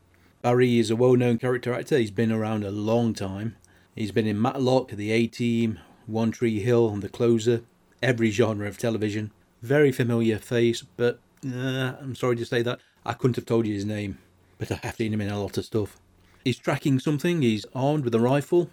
Barry 0.41 0.79
is 0.79 0.89
a 0.89 0.95
well-known 0.95 1.39
character 1.39 1.75
actor. 1.75 1.99
He's 1.99 2.13
been 2.13 2.31
around 2.31 2.63
a 2.63 2.71
long 2.71 3.13
time. 3.13 3.57
He's 3.97 4.13
been 4.13 4.29
in 4.29 4.41
Matlock, 4.41 4.93
The 4.93 5.11
A-Team, 5.11 5.81
One 6.07 6.31
Tree 6.31 6.61
Hill, 6.61 6.91
and 6.91 7.03
The 7.03 7.09
Closer, 7.09 7.63
every 8.01 8.31
genre 8.31 8.69
of 8.69 8.79
television. 8.79 9.33
Very 9.63 9.91
familiar 9.91 10.39
face, 10.39 10.85
but 10.97 11.19
uh, 11.45 11.95
I'm 12.01 12.15
sorry 12.15 12.37
to 12.37 12.47
say 12.47 12.63
that. 12.63 12.79
I 13.05 13.15
couldn't 13.15 13.35
have 13.35 13.47
told 13.47 13.67
you 13.67 13.75
his 13.75 13.85
name, 13.85 14.19
but 14.59 14.71
I 14.71 14.77
have 14.85 14.95
seen 14.95 15.13
him 15.13 15.23
in 15.23 15.29
a 15.29 15.43
lot 15.43 15.59
of 15.59 15.65
stuff. 15.65 15.97
He's 16.45 16.59
tracking 16.59 16.99
something, 16.99 17.43
he's 17.43 17.67
armed 17.75 18.05
with 18.05 18.15
a 18.15 18.21
rifle. 18.21 18.71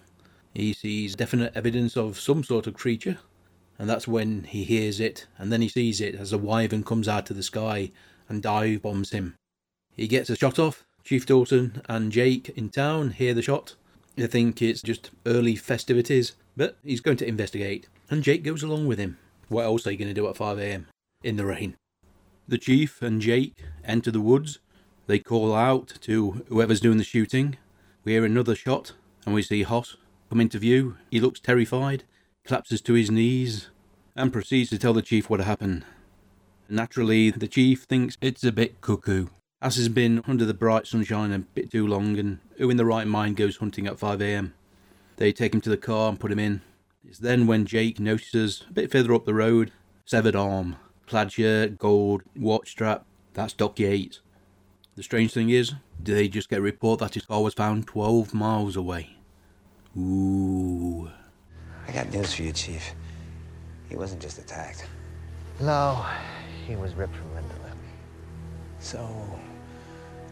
He 0.54 0.72
sees 0.72 1.14
definite 1.14 1.52
evidence 1.54 1.96
of 1.96 2.18
some 2.18 2.42
sort 2.42 2.66
of 2.66 2.74
creature, 2.74 3.18
and 3.78 3.88
that's 3.88 4.08
when 4.08 4.44
he 4.44 4.64
hears 4.64 5.00
it, 5.00 5.26
and 5.36 5.52
then 5.52 5.60
he 5.60 5.68
sees 5.68 6.00
it 6.00 6.14
as 6.14 6.32
a 6.32 6.38
wyvern 6.38 6.82
comes 6.82 7.08
out 7.08 7.30
of 7.30 7.36
the 7.36 7.42
sky 7.42 7.92
and 8.28 8.42
dive 8.42 8.82
bombs 8.82 9.10
him. 9.10 9.36
He 9.94 10.08
gets 10.08 10.30
a 10.30 10.36
shot 10.36 10.58
off. 10.58 10.84
Chief 11.04 11.24
Dawson 11.24 11.82
and 11.88 12.12
Jake 12.12 12.50
in 12.50 12.68
town 12.68 13.10
hear 13.10 13.34
the 13.34 13.42
shot. 13.42 13.74
They 14.16 14.26
think 14.26 14.60
it's 14.60 14.82
just 14.82 15.10
early 15.24 15.56
festivities, 15.56 16.34
but 16.56 16.76
he's 16.84 17.00
going 17.00 17.16
to 17.18 17.28
investigate 17.28 17.88
and 18.10 18.22
Jake 18.22 18.42
goes 18.42 18.62
along 18.62 18.86
with 18.86 18.98
him. 18.98 19.18
What 19.48 19.64
else 19.64 19.86
are 19.86 19.92
you 19.92 19.98
going 19.98 20.08
to 20.08 20.14
do 20.14 20.28
at 20.28 20.36
5am? 20.36 20.86
in 21.24 21.36
the 21.36 21.44
rain. 21.44 21.74
The 22.46 22.58
chief 22.58 23.02
and 23.02 23.20
Jake 23.20 23.64
enter 23.84 24.12
the 24.12 24.20
woods. 24.20 24.60
They 25.08 25.18
call 25.18 25.54
out 25.54 25.94
to 26.02 26.44
whoever's 26.48 26.82
doing 26.82 26.98
the 26.98 27.04
shooting. 27.04 27.56
We 28.04 28.12
hear 28.12 28.26
another 28.26 28.54
shot, 28.54 28.92
and 29.24 29.34
we 29.34 29.40
see 29.40 29.62
Hoss 29.62 29.96
come 30.28 30.38
into 30.38 30.58
view. 30.58 30.98
He 31.10 31.18
looks 31.18 31.40
terrified, 31.40 32.04
collapses 32.44 32.82
to 32.82 32.92
his 32.92 33.10
knees, 33.10 33.70
and 34.14 34.30
proceeds 34.30 34.68
to 34.68 34.78
tell 34.78 34.92
the 34.92 35.00
chief 35.00 35.30
what 35.30 35.40
happened. 35.40 35.86
Naturally, 36.68 37.30
the 37.30 37.48
chief 37.48 37.84
thinks 37.84 38.18
it's 38.20 38.44
a 38.44 38.52
bit 38.52 38.82
cuckoo. 38.82 39.28
As 39.62 39.76
has 39.76 39.88
been 39.88 40.22
under 40.28 40.44
the 40.44 40.52
bright 40.52 40.86
sunshine 40.86 41.32
a 41.32 41.38
bit 41.38 41.70
too 41.70 41.86
long, 41.86 42.18
and 42.18 42.40
who 42.58 42.68
in 42.68 42.76
the 42.76 42.84
right 42.84 43.06
mind 43.06 43.36
goes 43.36 43.56
hunting 43.56 43.86
at 43.86 43.96
5am? 43.96 44.52
They 45.16 45.32
take 45.32 45.54
him 45.54 45.62
to 45.62 45.70
the 45.70 45.78
car 45.78 46.10
and 46.10 46.20
put 46.20 46.32
him 46.32 46.38
in. 46.38 46.60
It's 47.02 47.18
then 47.18 47.46
when 47.46 47.64
Jake 47.64 47.98
notices, 47.98 48.66
a 48.68 48.74
bit 48.74 48.92
further 48.92 49.14
up 49.14 49.24
the 49.24 49.32
road, 49.32 49.72
severed 50.04 50.36
arm, 50.36 50.76
plaid 51.06 51.32
shirt, 51.32 51.78
gold 51.78 52.24
watch 52.36 52.72
strap. 52.72 53.06
That's 53.32 53.54
Doc 53.54 53.78
Yates. 53.78 54.20
The 54.98 55.04
strange 55.04 55.32
thing 55.32 55.50
is, 55.50 55.74
did 56.02 56.16
they 56.16 56.26
just 56.26 56.48
get 56.48 56.58
a 56.58 56.60
report 56.60 56.98
that 56.98 57.14
his 57.14 57.24
car 57.24 57.40
was 57.40 57.54
found 57.54 57.86
12 57.86 58.34
miles 58.34 58.74
away? 58.74 59.10
Ooh. 59.96 61.08
I 61.86 61.92
got 61.92 62.12
news 62.12 62.34
for 62.34 62.42
you, 62.42 62.52
Chief. 62.52 62.82
He 63.88 63.94
wasn't 63.94 64.20
just 64.20 64.40
attacked. 64.40 64.88
No, 65.60 66.04
he 66.66 66.74
was 66.74 66.96
ripped 66.96 67.14
from 67.14 67.32
limb 67.32 67.44
to 67.48 67.62
limb. 67.62 67.78
So, 68.80 68.98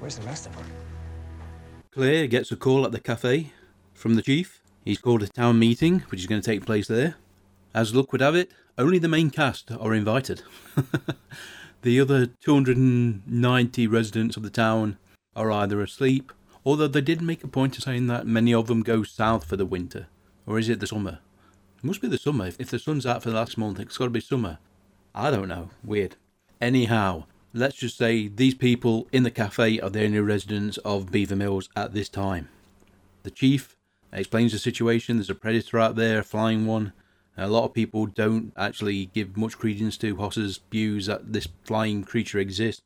where's 0.00 0.16
the 0.16 0.26
rest 0.26 0.46
of 0.46 0.56
them? 0.56 0.66
Claire 1.92 2.26
gets 2.26 2.50
a 2.50 2.56
call 2.56 2.84
at 2.84 2.90
the 2.90 2.98
cafe 2.98 3.52
from 3.94 4.16
the 4.16 4.22
chief. 4.22 4.64
He's 4.84 4.98
called 4.98 5.22
a 5.22 5.28
town 5.28 5.60
meeting, 5.60 6.00
which 6.08 6.18
is 6.18 6.26
going 6.26 6.40
to 6.40 6.44
take 6.44 6.66
place 6.66 6.88
there. 6.88 7.14
As 7.72 7.94
luck 7.94 8.10
would 8.10 8.20
have 8.20 8.34
it, 8.34 8.50
only 8.76 8.98
the 8.98 9.06
main 9.06 9.30
cast 9.30 9.70
are 9.70 9.94
invited. 9.94 10.42
the 11.82 12.00
other 12.00 12.26
290 12.26 13.86
residents 13.86 14.36
of 14.36 14.42
the 14.42 14.50
town 14.50 14.98
are 15.34 15.52
either 15.52 15.80
asleep, 15.80 16.32
although 16.64 16.88
they 16.88 17.00
did 17.00 17.22
make 17.22 17.44
a 17.44 17.48
point 17.48 17.76
of 17.76 17.84
saying 17.84 18.06
that 18.08 18.26
many 18.26 18.52
of 18.52 18.66
them 18.66 18.82
go 18.82 19.02
south 19.02 19.44
for 19.44 19.56
the 19.56 19.66
winter. 19.66 20.06
Or 20.46 20.58
is 20.58 20.68
it 20.68 20.80
the 20.80 20.86
summer? 20.86 21.18
It 21.78 21.84
must 21.84 22.00
be 22.00 22.08
the 22.08 22.18
summer. 22.18 22.50
If 22.58 22.70
the 22.70 22.78
sun's 22.78 23.06
out 23.06 23.22
for 23.22 23.30
the 23.30 23.36
last 23.36 23.58
month, 23.58 23.78
it's 23.78 23.98
got 23.98 24.04
to 24.04 24.10
be 24.10 24.20
summer. 24.20 24.58
I 25.14 25.30
don't 25.30 25.48
know. 25.48 25.70
Weird. 25.84 26.16
Anyhow, 26.60 27.24
let's 27.52 27.76
just 27.76 27.96
say 27.96 28.28
these 28.28 28.54
people 28.54 29.06
in 29.12 29.22
the 29.22 29.30
cafe 29.30 29.78
are 29.80 29.90
the 29.90 30.04
only 30.04 30.20
residents 30.20 30.78
of 30.78 31.10
Beaver 31.10 31.36
Mills 31.36 31.68
at 31.76 31.92
this 31.92 32.08
time. 32.08 32.48
The 33.22 33.30
chief 33.30 33.76
explains 34.12 34.52
the 34.52 34.58
situation. 34.58 35.16
There's 35.16 35.30
a 35.30 35.34
predator 35.34 35.78
out 35.78 35.96
there, 35.96 36.20
a 36.20 36.24
flying 36.24 36.66
one. 36.66 36.92
A 37.38 37.48
lot 37.48 37.64
of 37.64 37.74
people 37.74 38.06
don't 38.06 38.52
actually 38.56 39.06
give 39.06 39.36
much 39.36 39.58
credence 39.58 39.96
to 39.98 40.16
Hoss's 40.16 40.60
views 40.70 41.06
that 41.06 41.32
this 41.32 41.46
flying 41.64 42.02
creature 42.02 42.38
exists. 42.38 42.82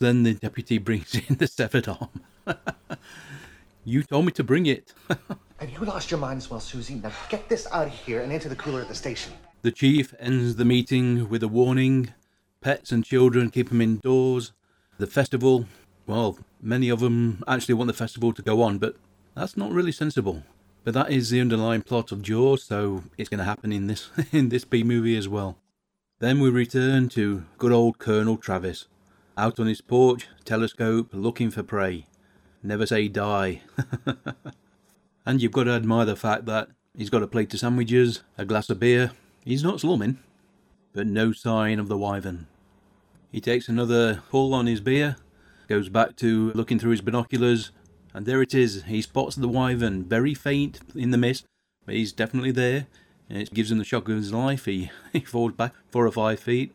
Then 0.00 0.24
the 0.24 0.34
deputy 0.34 0.78
brings 0.86 1.14
in 1.14 1.36
the 1.36 1.46
severed 1.46 1.88
arm. 1.88 2.10
you 3.84 4.02
told 4.02 4.26
me 4.26 4.32
to 4.32 4.44
bring 4.44 4.66
it. 4.66 4.92
And 5.60 5.72
you 5.72 5.78
lost 5.78 6.10
your 6.10 6.18
mind 6.20 6.38
as 6.38 6.50
well, 6.50 6.60
Susie. 6.60 6.96
Now 6.96 7.12
get 7.30 7.48
this 7.48 7.66
out 7.72 7.86
of 7.86 7.92
here 7.92 8.20
and 8.20 8.30
into 8.30 8.48
the 8.50 8.56
cooler 8.56 8.82
at 8.82 8.88
the 8.88 8.94
station. 8.94 9.32
the 9.62 9.70
chief 9.70 10.12
ends 10.18 10.56
the 10.56 10.64
meeting 10.64 11.28
with 11.30 11.42
a 11.42 11.48
warning 11.48 12.12
pets 12.60 12.92
and 12.92 13.02
children 13.04 13.48
keep 13.50 13.68
them 13.70 13.80
indoors. 13.80 14.52
The 14.98 15.06
festival, 15.06 15.64
well, 16.06 16.38
many 16.60 16.90
of 16.90 17.00
them 17.00 17.42
actually 17.46 17.74
want 17.74 17.86
the 17.86 17.94
festival 17.94 18.32
to 18.34 18.42
go 18.42 18.60
on, 18.62 18.78
but 18.78 18.96
that's 19.34 19.56
not 19.56 19.70
really 19.70 19.92
sensible. 19.92 20.42
But 20.84 20.92
that 20.92 21.10
is 21.10 21.30
the 21.30 21.40
underlying 21.40 21.80
plot 21.80 22.12
of 22.12 22.20
Jaws, 22.20 22.62
so 22.62 23.04
it's 23.16 23.30
going 23.30 23.38
to 23.38 23.44
happen 23.44 23.72
in 23.72 23.86
this 23.86 24.10
in 24.32 24.50
this 24.50 24.64
B 24.64 24.82
movie 24.82 25.16
as 25.16 25.28
well. 25.28 25.56
Then 26.20 26.40
we 26.40 26.50
return 26.50 27.08
to 27.10 27.44
good 27.58 27.72
old 27.72 27.98
Colonel 27.98 28.36
Travis, 28.36 28.86
out 29.36 29.58
on 29.58 29.66
his 29.66 29.80
porch, 29.80 30.28
telescope, 30.44 31.08
looking 31.12 31.50
for 31.50 31.62
prey. 31.62 32.06
Never 32.62 32.86
say 32.86 33.08
die. 33.08 33.62
and 35.26 35.42
you've 35.42 35.52
got 35.52 35.64
to 35.64 35.72
admire 35.72 36.04
the 36.04 36.16
fact 36.16 36.44
that 36.46 36.68
he's 36.96 37.10
got 37.10 37.22
a 37.22 37.26
plate 37.26 37.52
of 37.52 37.60
sandwiches, 37.60 38.22
a 38.38 38.44
glass 38.44 38.70
of 38.70 38.78
beer. 38.78 39.12
He's 39.44 39.64
not 39.64 39.80
slumming, 39.80 40.18
but 40.92 41.06
no 41.06 41.32
sign 41.32 41.78
of 41.78 41.88
the 41.88 41.98
wyvern. 41.98 42.46
He 43.32 43.40
takes 43.40 43.68
another 43.68 44.22
pull 44.30 44.54
on 44.54 44.66
his 44.66 44.80
beer, 44.80 45.16
goes 45.68 45.88
back 45.88 46.16
to 46.16 46.52
looking 46.52 46.78
through 46.78 46.92
his 46.92 47.00
binoculars, 47.00 47.70
and 48.14 48.24
there 48.24 48.40
it 48.40 48.54
is. 48.54 48.84
He 48.84 49.02
spots 49.02 49.34
the 49.34 49.48
wyvern, 49.48 50.04
very 50.04 50.34
faint 50.34 50.80
in 50.94 51.10
the 51.10 51.18
mist, 51.18 51.44
but 51.84 51.96
he's 51.96 52.12
definitely 52.12 52.52
there. 52.52 52.86
And 53.28 53.38
it 53.42 53.52
gives 53.52 53.72
him 53.72 53.78
the 53.78 53.84
shock 53.84 54.08
of 54.08 54.16
his 54.16 54.32
life. 54.32 54.66
He, 54.66 54.90
he 55.12 55.20
falls 55.20 55.52
back 55.52 55.74
four 55.90 56.06
or 56.06 56.12
five 56.12 56.38
feet. 56.38 56.74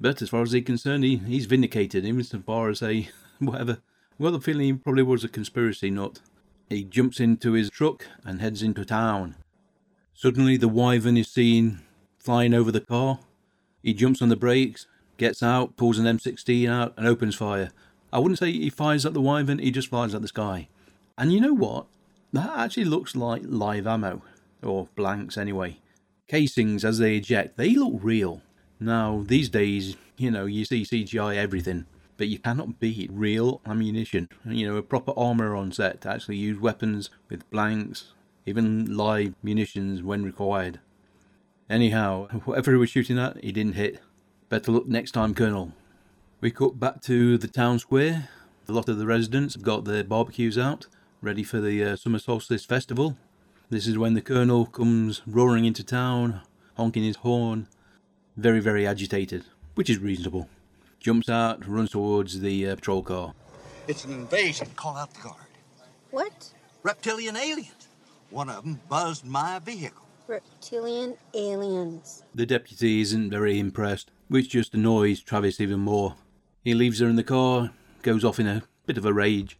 But 0.00 0.22
as 0.22 0.30
far 0.30 0.42
as 0.42 0.52
he's 0.52 0.64
concerned, 0.64 1.04
he, 1.04 1.16
he's 1.16 1.46
vindicated, 1.46 2.04
even 2.04 2.20
as 2.20 2.34
far 2.46 2.70
as 2.70 2.82
a 2.82 3.08
whatever. 3.38 3.78
Well, 4.18 4.32
the 4.32 4.40
feeling 4.40 4.66
he 4.66 4.72
probably 4.72 5.02
was 5.02 5.24
a 5.24 5.28
conspiracy 5.28 5.90
nut. 5.90 6.20
He 6.68 6.84
jumps 6.84 7.20
into 7.20 7.52
his 7.52 7.70
truck 7.70 8.06
and 8.24 8.40
heads 8.40 8.62
into 8.62 8.84
town. 8.84 9.36
Suddenly, 10.14 10.56
the 10.56 10.68
wyvern 10.68 11.16
is 11.16 11.28
seen 11.28 11.80
flying 12.18 12.54
over 12.54 12.72
the 12.72 12.80
car. 12.80 13.20
He 13.82 13.94
jumps 13.94 14.20
on 14.20 14.28
the 14.28 14.36
brakes, 14.36 14.86
gets 15.16 15.42
out, 15.42 15.76
pulls 15.76 15.98
an 15.98 16.04
M16 16.04 16.68
out, 16.68 16.94
and 16.96 17.06
opens 17.06 17.36
fire. 17.36 17.70
I 18.12 18.18
wouldn't 18.18 18.38
say 18.38 18.50
he 18.52 18.70
fires 18.70 19.06
at 19.06 19.14
the 19.14 19.20
wyvern, 19.20 19.58
he 19.58 19.70
just 19.70 19.88
fires 19.88 20.14
at 20.14 20.22
the 20.22 20.28
sky. 20.28 20.68
And 21.18 21.32
you 21.32 21.40
know 21.40 21.52
what? 21.52 21.86
That 22.32 22.56
actually 22.56 22.84
looks 22.84 23.16
like 23.16 23.42
live 23.44 23.88
ammo, 23.88 24.22
or 24.62 24.88
blanks 24.94 25.36
anyway. 25.36 25.78
Casings 26.28 26.84
as 26.84 26.98
they 26.98 27.16
eject, 27.16 27.56
they 27.56 27.74
look 27.74 27.94
real. 28.00 28.40
Now, 28.78 29.24
these 29.26 29.48
days, 29.48 29.96
you 30.16 30.30
know, 30.30 30.46
you 30.46 30.64
see 30.64 30.84
CGI 30.84 31.34
everything, 31.34 31.86
but 32.16 32.28
you 32.28 32.38
cannot 32.38 32.78
beat 32.78 33.10
real 33.12 33.60
ammunition. 33.66 34.28
You 34.44 34.68
know, 34.68 34.76
a 34.76 34.82
proper 34.82 35.12
armour 35.16 35.56
on 35.56 35.72
set 35.72 36.02
to 36.02 36.10
actually 36.10 36.36
use 36.36 36.60
weapons 36.60 37.10
with 37.28 37.50
blanks, 37.50 38.12
even 38.46 38.96
live 38.96 39.34
munitions 39.42 40.00
when 40.02 40.22
required. 40.22 40.78
Anyhow, 41.68 42.28
whatever 42.44 42.70
he 42.70 42.76
was 42.76 42.90
shooting 42.90 43.18
at, 43.18 43.42
he 43.42 43.50
didn't 43.50 43.74
hit. 43.74 44.00
Better 44.48 44.70
luck 44.70 44.86
next 44.86 45.12
time, 45.12 45.34
Colonel. 45.34 45.72
We 46.40 46.52
cut 46.52 46.78
back 46.78 47.02
to 47.02 47.36
the 47.38 47.48
town 47.48 47.80
square. 47.80 48.28
A 48.68 48.72
lot 48.72 48.88
of 48.88 48.98
the 48.98 49.06
residents 49.06 49.54
have 49.54 49.64
got 49.64 49.84
their 49.84 50.04
barbecues 50.04 50.56
out, 50.56 50.86
ready 51.20 51.42
for 51.42 51.60
the 51.60 51.82
uh, 51.82 51.96
summer 51.96 52.18
solstice 52.18 52.64
festival. 52.64 53.16
This 53.70 53.86
is 53.86 53.98
when 53.98 54.14
the 54.14 54.20
Colonel 54.20 54.66
comes 54.66 55.22
roaring 55.26 55.64
into 55.64 55.82
town, 55.82 56.42
honking 56.76 57.02
his 57.02 57.16
horn, 57.16 57.66
very, 58.36 58.60
very 58.60 58.86
agitated, 58.86 59.44
which 59.74 59.90
is 59.90 59.98
reasonable. 59.98 60.48
Jumps 61.00 61.28
out, 61.28 61.66
runs 61.66 61.90
towards 61.90 62.40
the 62.40 62.68
uh, 62.68 62.76
patrol 62.76 63.02
car. 63.02 63.34
It's 63.88 64.04
an 64.04 64.12
invasion. 64.12 64.68
Call 64.76 64.96
out 64.96 65.12
the 65.12 65.20
guard. 65.20 65.36
What? 66.10 66.52
Reptilian 66.82 67.36
aliens. 67.36 67.88
One 68.30 68.48
of 68.48 68.62
them 68.62 68.80
buzzed 68.88 69.24
my 69.24 69.58
vehicle. 69.58 70.06
Reptilian 70.26 71.16
aliens. 71.34 72.22
The 72.34 72.46
deputy 72.46 73.00
isn't 73.00 73.30
very 73.30 73.58
impressed, 73.58 74.10
which 74.28 74.50
just 74.50 74.74
annoys 74.74 75.20
Travis 75.20 75.60
even 75.60 75.80
more. 75.80 76.14
He 76.62 76.74
leaves 76.74 77.00
her 77.00 77.08
in 77.08 77.16
the 77.16 77.24
car, 77.24 77.70
goes 78.02 78.24
off 78.24 78.38
in 78.38 78.46
a 78.46 78.62
bit 78.86 78.98
of 78.98 79.06
a 79.06 79.12
rage. 79.12 79.58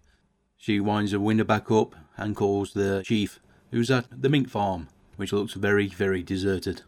She 0.61 0.81
winds 0.81 1.13
the 1.13 1.21
window 1.21 1.45
back 1.45 1.71
up 1.71 1.95
and 2.17 2.35
calls 2.35 2.73
the 2.73 3.03
chief, 3.07 3.39
who's 3.71 3.91
at 3.91 4.07
the 4.11 4.29
mink 4.29 4.51
farm, 4.51 4.89
which 5.17 5.33
looks 5.33 5.55
very, 5.55 5.87
very 5.87 6.23
deserted. 6.23 6.83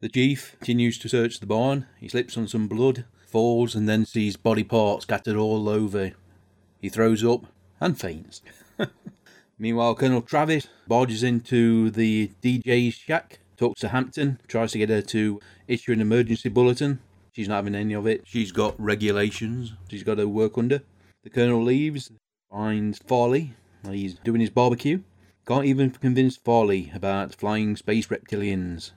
The 0.00 0.10
chief 0.10 0.56
continues 0.58 0.98
to 0.98 1.08
search 1.08 1.40
the 1.40 1.46
barn. 1.46 1.86
He 1.98 2.08
slips 2.08 2.36
on 2.36 2.46
some 2.46 2.68
blood, 2.68 3.06
falls, 3.26 3.74
and 3.74 3.88
then 3.88 4.04
sees 4.04 4.36
body 4.36 4.64
parts 4.64 5.04
scattered 5.04 5.36
all 5.36 5.68
over. 5.68 6.12
He 6.78 6.90
throws 6.90 7.24
up 7.24 7.46
and 7.80 7.98
faints. 7.98 8.42
Meanwhile, 9.58 9.94
Colonel 9.94 10.22
Travis 10.22 10.68
barges 10.86 11.22
into 11.22 11.90
the 11.90 12.30
DJ's 12.42 12.94
shack, 12.94 13.40
talks 13.56 13.80
to 13.80 13.88
Hampton, 13.88 14.40
tries 14.46 14.72
to 14.72 14.78
get 14.78 14.88
her 14.90 15.02
to 15.02 15.40
issue 15.66 15.92
an 15.92 16.00
emergency 16.00 16.50
bulletin. 16.50 17.00
She's 17.32 17.48
not 17.48 17.56
having 17.56 17.74
any 17.74 17.94
of 17.94 18.06
it. 18.06 18.22
She's 18.26 18.52
got 18.52 18.78
regulations 18.78 19.72
she's 19.90 20.02
got 20.02 20.16
to 20.16 20.28
work 20.28 20.58
under. 20.58 20.82
The 21.22 21.30
Colonel 21.30 21.62
leaves, 21.62 22.10
finds 22.50 22.98
Farley. 22.98 23.54
He's 23.88 24.14
doing 24.14 24.40
his 24.40 24.50
barbecue. 24.50 25.02
Can't 25.46 25.64
even 25.64 25.90
convince 25.90 26.36
Farley 26.36 26.90
about 26.94 27.34
flying 27.34 27.76
space 27.76 28.08
reptilians. 28.08 28.90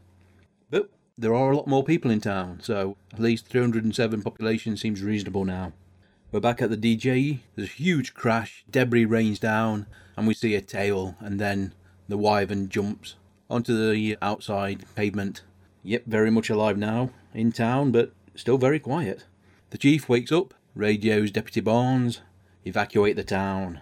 But 0.69 0.89
there 1.17 1.33
are 1.33 1.51
a 1.51 1.55
lot 1.55 1.67
more 1.67 1.83
people 1.83 2.11
in 2.11 2.19
town, 2.19 2.59
so 2.61 2.97
at 3.13 3.19
least 3.19 3.47
307 3.47 4.21
population 4.21 4.75
seems 4.75 5.01
reasonable 5.01 5.45
now. 5.45 5.73
We're 6.31 6.39
back 6.39 6.61
at 6.61 6.69
the 6.69 6.77
DJ. 6.77 7.39
There's 7.55 7.69
a 7.69 7.73
huge 7.73 8.13
crash, 8.13 8.65
debris 8.69 9.05
rains 9.05 9.39
down, 9.39 9.85
and 10.17 10.27
we 10.27 10.33
see 10.33 10.55
a 10.55 10.61
tail, 10.61 11.15
and 11.19 11.39
then 11.39 11.73
the 12.07 12.17
wyvern 12.17 12.69
jumps 12.69 13.15
onto 13.49 13.91
the 13.91 14.17
outside 14.21 14.83
pavement. 14.95 15.43
Yep, 15.83 16.05
very 16.07 16.31
much 16.31 16.49
alive 16.49 16.77
now, 16.77 17.11
in 17.33 17.51
town, 17.51 17.91
but 17.91 18.13
still 18.35 18.57
very 18.57 18.79
quiet. 18.79 19.25
The 19.69 19.77
chief 19.77 20.09
wakes 20.09 20.31
up, 20.31 20.55
radios 20.75 21.29
Deputy 21.29 21.61
Barnes, 21.61 22.21
evacuate 22.65 23.15
the 23.15 23.23
town. 23.23 23.81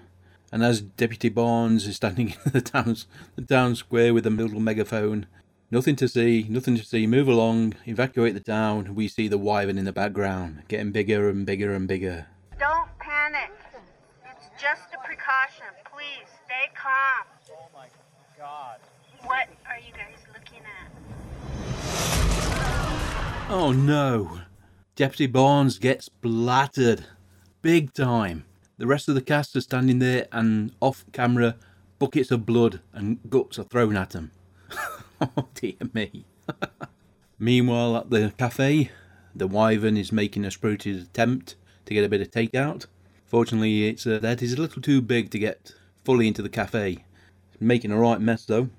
And 0.52 0.64
as 0.64 0.82
Deputy 0.82 1.30
Barnes 1.30 1.88
is 1.88 1.96
standing 1.96 2.30
in 2.46 2.52
the 2.52 2.62
town, 2.62 2.98
the 3.36 3.42
town 3.44 3.76
square 3.76 4.14
with 4.14 4.26
a 4.26 4.30
little 4.30 4.60
megaphone, 4.60 5.28
Nothing 5.74 5.96
to 5.96 6.08
see, 6.10 6.46
nothing 6.50 6.76
to 6.76 6.84
see. 6.84 7.08
Move 7.08 7.30
along, 7.30 7.76
evacuate 7.86 8.34
the 8.34 8.42
town. 8.42 8.94
We 8.94 9.08
see 9.08 9.30
the 9.30 9.38
wyvern 9.38 9.78
in 9.78 9.86
the 9.86 9.94
background, 9.94 10.64
getting 10.68 10.92
bigger 10.92 11.30
and 11.30 11.46
bigger 11.46 11.74
and 11.74 11.88
bigger. 11.88 12.28
Don't 12.60 12.90
panic. 13.00 13.54
It's 14.26 14.50
just 14.62 14.94
a 14.94 14.98
precaution. 14.98 15.68
Please 15.86 16.28
stay 16.44 16.70
calm. 16.76 17.26
Oh 17.54 17.70
my 17.74 17.88
god. 18.38 18.80
What 19.24 19.48
are 19.70 19.78
you 19.78 19.94
guys 19.94 20.20
looking 20.34 20.60
at? 20.66 20.92
Oh 23.50 23.72
no! 23.72 24.42
Deputy 24.98 25.28
Barnes 25.28 25.80
gets 25.80 26.08
splattered. 26.08 27.06
Big 27.62 27.94
time. 27.94 28.44
The 28.82 28.88
rest 28.88 29.08
of 29.08 29.14
the 29.14 29.22
cast 29.22 29.56
are 29.56 29.62
standing 29.62 30.00
there, 30.00 30.26
and 30.32 30.72
off 30.82 31.06
camera, 31.12 31.56
buckets 32.00 32.32
of 32.32 32.48
blood 32.48 32.82
and 32.94 33.20
guts 33.30 33.60
are 33.60 33.64
thrown 33.64 33.96
at 33.96 34.10
them. 34.10 34.32
oh 35.22 35.50
dear 35.54 35.76
me. 35.94 36.26
Meanwhile, 37.38 37.98
at 37.98 38.10
the 38.10 38.34
cafe, 38.40 38.90
the 39.36 39.46
wyvern 39.46 39.98
is 39.98 40.12
making 40.12 40.46
a 40.46 40.50
spirited 40.50 41.00
attempt 41.00 41.58
to 41.86 41.94
get 41.94 42.04
a 42.04 42.10
bit 42.10 42.22
of 42.22 42.32
takeout. 42.32 42.88
Fortunately, 43.28 43.88
its 43.88 44.08
uh, 44.08 44.20
head 44.20 44.42
is 44.42 44.54
a 44.54 44.60
little 44.60 44.82
too 44.82 45.00
big 45.00 45.30
to 45.30 45.38
get 45.38 45.76
fully 46.04 46.28
into 46.28 46.42
the 46.42 46.50
cafe. 46.50 47.06
It's 47.54 47.62
making 47.62 47.92
a 47.92 48.00
right 48.00 48.20
mess 48.20 48.46
though. 48.46 48.72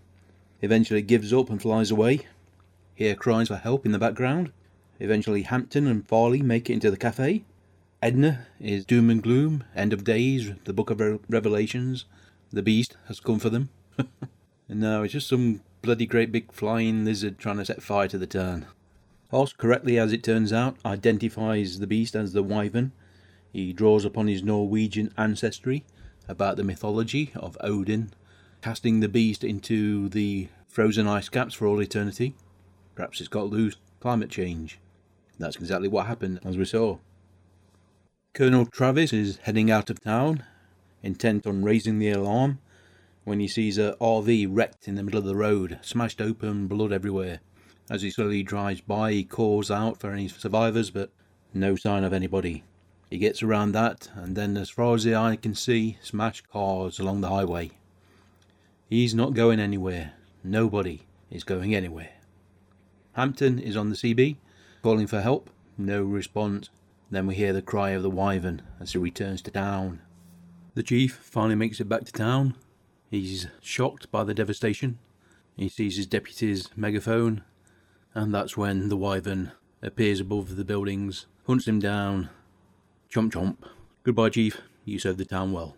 Eventually 0.63 1.03
gives 1.03 1.33
up 1.33 1.49
and 1.49 1.63
flies 1.63 1.93
away. 1.93 2.27
Hear 2.97 3.15
cries 3.15 3.47
for 3.47 3.57
help 3.57 3.87
in 3.87 3.93
the 3.93 4.01
background. 4.01 4.51
Eventually, 4.99 5.43
Hampton 5.43 5.87
and 5.87 6.05
Farley 6.09 6.43
make 6.43 6.69
it 6.69 6.73
into 6.73 6.91
the 6.91 6.97
cafe. 6.97 7.45
Edna 8.03 8.49
is 8.59 8.85
doom 8.85 9.11
and 9.11 9.23
gloom, 9.23 9.63
end 9.77 9.93
of 9.93 10.03
days, 10.03 10.51
the 10.65 10.73
book 10.73 10.91
of 10.91 10.99
Re- 10.99 11.21
Revelations. 11.29 12.05
The 12.53 12.61
beast 12.61 12.97
has 13.07 13.21
come 13.21 13.39
for 13.39 13.49
them. 13.49 13.69
and 13.97 14.81
now 14.81 15.03
it's 15.03 15.13
just 15.13 15.29
some 15.29 15.61
bloody 15.83 16.05
great 16.05 16.33
big 16.33 16.51
flying 16.51 17.05
lizard 17.05 17.39
trying 17.39 17.59
to 17.59 17.65
set 17.65 17.81
fire 17.81 18.09
to 18.09 18.19
the 18.19 18.27
town. 18.27 18.67
Hoss, 19.31 19.53
correctly 19.53 20.01
as 20.01 20.13
it 20.13 20.25
turns 20.25 20.53
out, 20.53 20.79
identifies 20.85 21.79
the 21.79 21.87
beast 21.87 22.17
as 22.17 22.33
the 22.33 22.43
wyvern. 22.43 22.91
He 23.53 23.73
draws 23.73 24.05
upon 24.05 24.27
his 24.27 24.43
Norwegian 24.43 25.15
ancestry 25.17 25.85
about 26.27 26.57
the 26.57 26.65
mythology 26.65 27.31
of 27.37 27.57
Odin, 27.61 28.13
casting 28.63 28.99
the 28.99 29.09
beast 29.09 29.45
into 29.45 30.09
the 30.09 30.49
frozen 30.67 31.07
ice 31.07 31.29
caps 31.29 31.55
for 31.55 31.69
all 31.69 31.81
eternity. 31.81 32.35
Perhaps 32.97 33.21
it's 33.21 33.29
got 33.29 33.49
loose 33.49 33.77
climate 34.01 34.31
change. 34.31 34.81
That's 35.39 35.55
exactly 35.55 35.87
what 35.87 36.07
happened, 36.07 36.41
as 36.45 36.59
we 36.59 36.65
saw. 36.65 36.99
Colonel 38.35 38.65
Travis 38.65 39.13
is 39.13 39.37
heading 39.43 39.71
out 39.71 39.91
of 39.91 40.01
town, 40.01 40.43
intent 41.03 41.47
on 41.47 41.63
raising 41.63 41.99
the 41.99 42.09
alarm, 42.09 42.61
when 43.25 43.41
he 43.41 43.47
sees 43.47 43.77
a 43.77 43.95
RV 44.01 44.49
wrecked 44.51 44.89
in 44.89 44.95
the 44.95 45.03
middle 45.03 45.19
of 45.19 45.27
the 45.27 45.37
road, 45.37 45.79
smashed 45.83 46.19
open, 46.19 46.67
blood 46.67 46.93
everywhere. 46.93 47.41
As 47.91 48.01
he 48.01 48.11
slowly 48.11 48.43
drives 48.43 48.81
by, 48.81 49.13
he 49.13 49.23
calls 49.23 49.71
out 49.71 50.01
for 50.01 50.13
any 50.13 50.29
survivors, 50.29 50.89
but 50.89 51.11
no 51.53 51.77
sign 51.77 52.05
of 52.05 52.15
anybody. 52.15 52.65
He 53.11 53.19
gets 53.19 53.43
around 53.43 53.73
that, 53.73 54.09
and 54.15 54.35
then, 54.35 54.57
as 54.57 54.71
far 54.71 54.95
as 54.95 55.05
the 55.05 55.15
eye 55.15 55.37
can 55.37 55.55
see, 55.55 55.99
smashed 56.01 56.49
cars 56.49 56.99
along 56.99 57.21
the 57.21 57.29
highway. 57.29 57.73
He's 58.89 59.15
not 59.15 59.35
going 59.35 59.61
anywhere. 59.61 60.15
Nobody 60.43 61.03
is 61.31 61.45
going 61.45 61.75
anywhere. 61.75 62.15
Hampton 63.13 63.59
is 63.59 63.77
on 63.77 63.91
the 63.91 63.95
CB, 63.95 64.37
calling 64.83 65.07
for 65.07 65.21
help. 65.21 65.51
No 65.77 66.03
response. 66.03 66.71
Then 67.13 67.27
we 67.27 67.35
hear 67.35 67.53
the 67.53 67.61
cry 67.61 67.91
of 67.91 68.03
the 68.03 68.09
wyvern 68.09 68.63
as 68.81 68.93
he 68.93 68.99
returns 68.99 69.43
to 69.43 69.51
town. 69.51 70.01
The 70.75 70.83
chief 70.83 71.15
finally 71.23 71.57
makes 71.57 71.79
it 71.79 71.87
back 71.87 72.05
to 72.07 72.13
town. 72.13 72.55
He's 73.11 73.49
shocked 73.61 74.11
by 74.11 74.25
the 74.25 74.33
devastation. 74.33 74.99
He 75.55 75.69
sees 75.69 75.99
his 75.99 76.07
deputy's 76.07 76.71
megaphone, 76.75 77.45
and 78.15 78.35
that's 78.35 78.57
when 78.57 78.89
the 78.89 78.97
wyvern 78.97 79.53
appears 79.83 80.21
above 80.21 80.57
the 80.57 80.65
buildings, 80.65 81.27
hunts 81.47 81.69
him 81.69 81.81
down. 81.81 82.31
Chomp 83.13 83.33
chomp. 83.33 83.59
Goodbye, 84.05 84.31
chief. 84.31 84.63
You 84.87 84.99
served 84.99 85.19
the 85.19 85.27
town 85.27 85.53
well. 85.53 85.77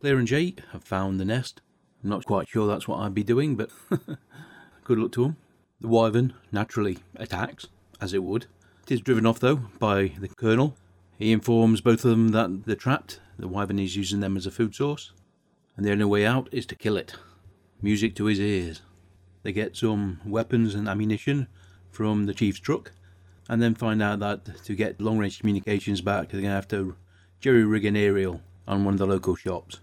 Claire 0.00 0.16
and 0.16 0.26
Jake 0.26 0.62
have 0.72 0.84
found 0.84 1.20
the 1.20 1.26
nest. 1.26 1.60
I'm 2.02 2.08
not 2.08 2.24
quite 2.24 2.48
sure 2.48 2.66
that's 2.66 2.88
what 2.88 3.00
I'd 3.00 3.12
be 3.12 3.24
doing, 3.24 3.56
but 3.56 3.68
good 4.84 4.98
luck 4.98 5.12
to 5.12 5.24
them. 5.24 5.36
The 5.82 5.88
wyvern 5.88 6.32
naturally 6.50 7.00
attacks, 7.14 7.66
as 8.00 8.14
it 8.14 8.22
would. 8.22 8.46
It 8.86 8.92
is 8.92 9.00
driven 9.00 9.24
off, 9.24 9.40
though, 9.40 9.62
by 9.78 10.12
the 10.18 10.28
colonel. 10.28 10.76
He 11.18 11.32
informs 11.32 11.80
both 11.80 12.04
of 12.04 12.10
them 12.10 12.32
that 12.32 12.66
they're 12.66 12.76
trapped. 12.76 13.18
The 13.38 13.48
wyvern 13.48 13.78
is 13.78 13.96
using 13.96 14.20
them 14.20 14.36
as 14.36 14.44
a 14.44 14.50
food 14.50 14.74
source, 14.74 15.12
and 15.74 15.86
the 15.86 15.90
only 15.90 16.04
way 16.04 16.26
out 16.26 16.50
is 16.52 16.66
to 16.66 16.74
kill 16.74 16.98
it. 16.98 17.14
Music 17.80 18.14
to 18.16 18.26
his 18.26 18.38
ears. 18.38 18.82
They 19.42 19.52
get 19.52 19.74
some 19.74 20.20
weapons 20.26 20.74
and 20.74 20.86
ammunition 20.86 21.48
from 21.90 22.26
the 22.26 22.34
chief's 22.34 22.60
truck, 22.60 22.92
and 23.48 23.62
then 23.62 23.74
find 23.74 24.02
out 24.02 24.18
that 24.18 24.62
to 24.64 24.74
get 24.74 25.00
long 25.00 25.16
range 25.16 25.38
communications 25.38 26.02
back, 26.02 26.28
they're 26.28 26.42
going 26.42 26.50
to 26.50 26.54
have 26.54 26.68
to 26.68 26.94
jerry 27.40 27.64
rig 27.64 27.86
an 27.86 27.96
aerial 27.96 28.42
on 28.68 28.84
one 28.84 28.92
of 28.92 28.98
the 28.98 29.06
local 29.06 29.34
shops. 29.34 29.80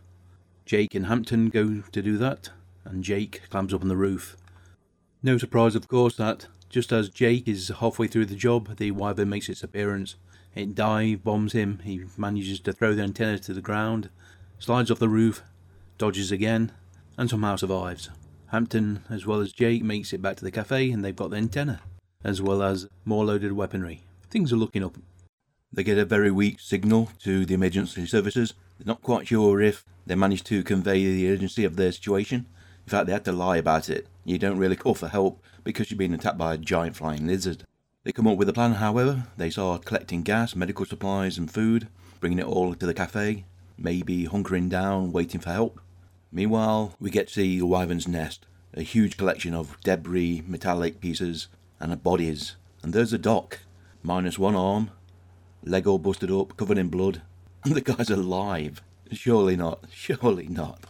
Jake 0.64 0.94
and 0.94 1.08
Hampton 1.08 1.50
go 1.50 1.82
to 1.92 2.02
do 2.04 2.20
that, 2.20 2.52
and 2.86 3.04
Jake 3.04 3.50
climbs 3.50 3.74
up 3.74 3.82
on 3.82 3.88
the 3.88 3.98
roof. 3.98 4.38
No 5.24 5.40
surprise, 5.40 5.76
of 5.76 5.88
course, 5.88 6.18
that 6.18 6.46
just 6.72 6.92
as 6.94 7.10
Jake 7.10 7.48
is 7.48 7.72
halfway 7.80 8.08
through 8.08 8.26
the 8.26 8.36
job, 8.36 8.78
the 8.78 8.92
wyvern 8.92 9.30
makes 9.30 9.50
its 9.50 9.62
appearance. 9.62 10.16
It 10.56 10.74
dive 10.74 11.24
bombs 11.24 11.54
him. 11.54 11.80
He 11.84 12.06
manages 12.18 12.60
to 12.62 12.74
throw 12.74 12.96
the 12.96 13.04
antenna 13.04 13.40
to 13.40 13.54
the 13.54 13.62
ground, 13.62 14.10
slides 14.58 14.90
off 14.90 15.00
the 15.00 15.10
roof, 15.10 15.44
dodges 15.98 16.32
again, 16.32 16.72
and 17.18 17.30
somehow 17.30 17.58
survives. 17.58 18.10
Hampton, 18.48 19.04
as 19.10 19.26
well 19.26 19.40
as 19.40 19.52
Jake, 19.52 19.84
makes 19.84 20.14
it 20.14 20.22
back 20.22 20.38
to 20.38 20.44
the 20.44 20.52
cafe, 20.52 20.92
and 20.92 21.04
they've 21.04 21.16
got 21.16 21.30
the 21.30 21.38
antenna, 21.38 21.82
as 22.24 22.42
well 22.42 22.64
as 22.64 22.88
more 23.06 23.26
loaded 23.26 23.54
weaponry. 23.54 24.02
Things 24.30 24.52
are 24.52 24.58
looking 24.58 24.84
up. 24.84 24.98
They 25.74 25.84
get 25.84 25.98
a 25.98 26.06
very 26.06 26.32
weak 26.32 26.60
signal 26.60 27.12
to 27.24 27.46
the 27.46 27.54
emergency 27.54 28.06
services. 28.06 28.54
They're 28.78 28.88
not 28.88 29.02
quite 29.02 29.28
sure 29.28 29.62
if 29.62 29.86
they 30.06 30.16
managed 30.16 30.46
to 30.48 30.64
convey 30.64 31.04
the 31.06 31.32
urgency 31.32 31.64
of 31.64 31.76
their 31.76 31.92
situation. 31.92 32.46
In 32.86 32.90
fact, 32.90 33.06
they 33.06 33.14
had 33.14 33.26
to 33.26 33.32
lie 33.32 33.58
about 33.58 33.90
it. 33.90 34.08
You 34.26 34.38
don't 34.38 34.58
really 34.58 34.76
call 34.76 34.96
for 34.96 35.08
help 35.08 35.42
because 35.64 35.90
you've 35.90 35.98
been 35.98 36.14
attacked 36.14 36.38
by 36.38 36.54
a 36.54 36.58
giant 36.58 36.96
flying 36.96 37.28
lizard. 37.28 37.66
They 38.04 38.12
come 38.12 38.28
up 38.28 38.38
with 38.38 38.50
a 38.50 38.54
plan, 38.54 38.74
however. 38.74 39.28
They 39.38 39.50
start 39.50 39.86
collecting 39.86 40.24
gas, 40.24 40.56
medical 40.56 40.86
supplies, 40.86 41.38
and 41.38 41.52
food, 41.52 41.88
bringing 42.20 42.40
it 42.40 42.46
all 42.46 42.74
to 42.74 42.86
the 42.86 42.94
cafe, 42.94 43.46
maybe 43.78 44.26
hunkering 44.26 44.70
down, 44.70 45.12
waiting 45.12 45.40
for 45.40 45.52
help. 45.52 45.80
Meanwhile, 46.32 46.96
we 47.00 47.12
get 47.12 47.28
to 47.28 47.34
see 47.34 47.60
the 47.60 47.66
wyvern's 47.66 48.08
nest, 48.08 48.46
a 48.74 48.82
huge 48.82 49.18
collection 49.18 49.54
of 49.54 49.80
debris, 49.84 50.44
metallic 50.48 51.00
pieces, 51.00 51.48
and 51.80 52.02
bodies. 52.02 52.56
And 52.82 52.94
there's 52.94 53.14
a 53.14 53.18
doc, 53.18 53.60
minus 54.02 54.40
one 54.40 54.56
arm, 54.56 54.92
leg 55.64 55.86
all 55.88 56.00
busted 56.00 56.32
up, 56.32 56.58
covered 56.58 56.78
in 56.78 56.90
blood. 56.90 57.22
And 57.64 57.76
the 57.76 57.82
guy's 57.82 58.10
alive. 58.10 58.82
Surely 59.12 59.56
not, 59.56 59.84
surely 59.92 60.48
not. 60.48 60.86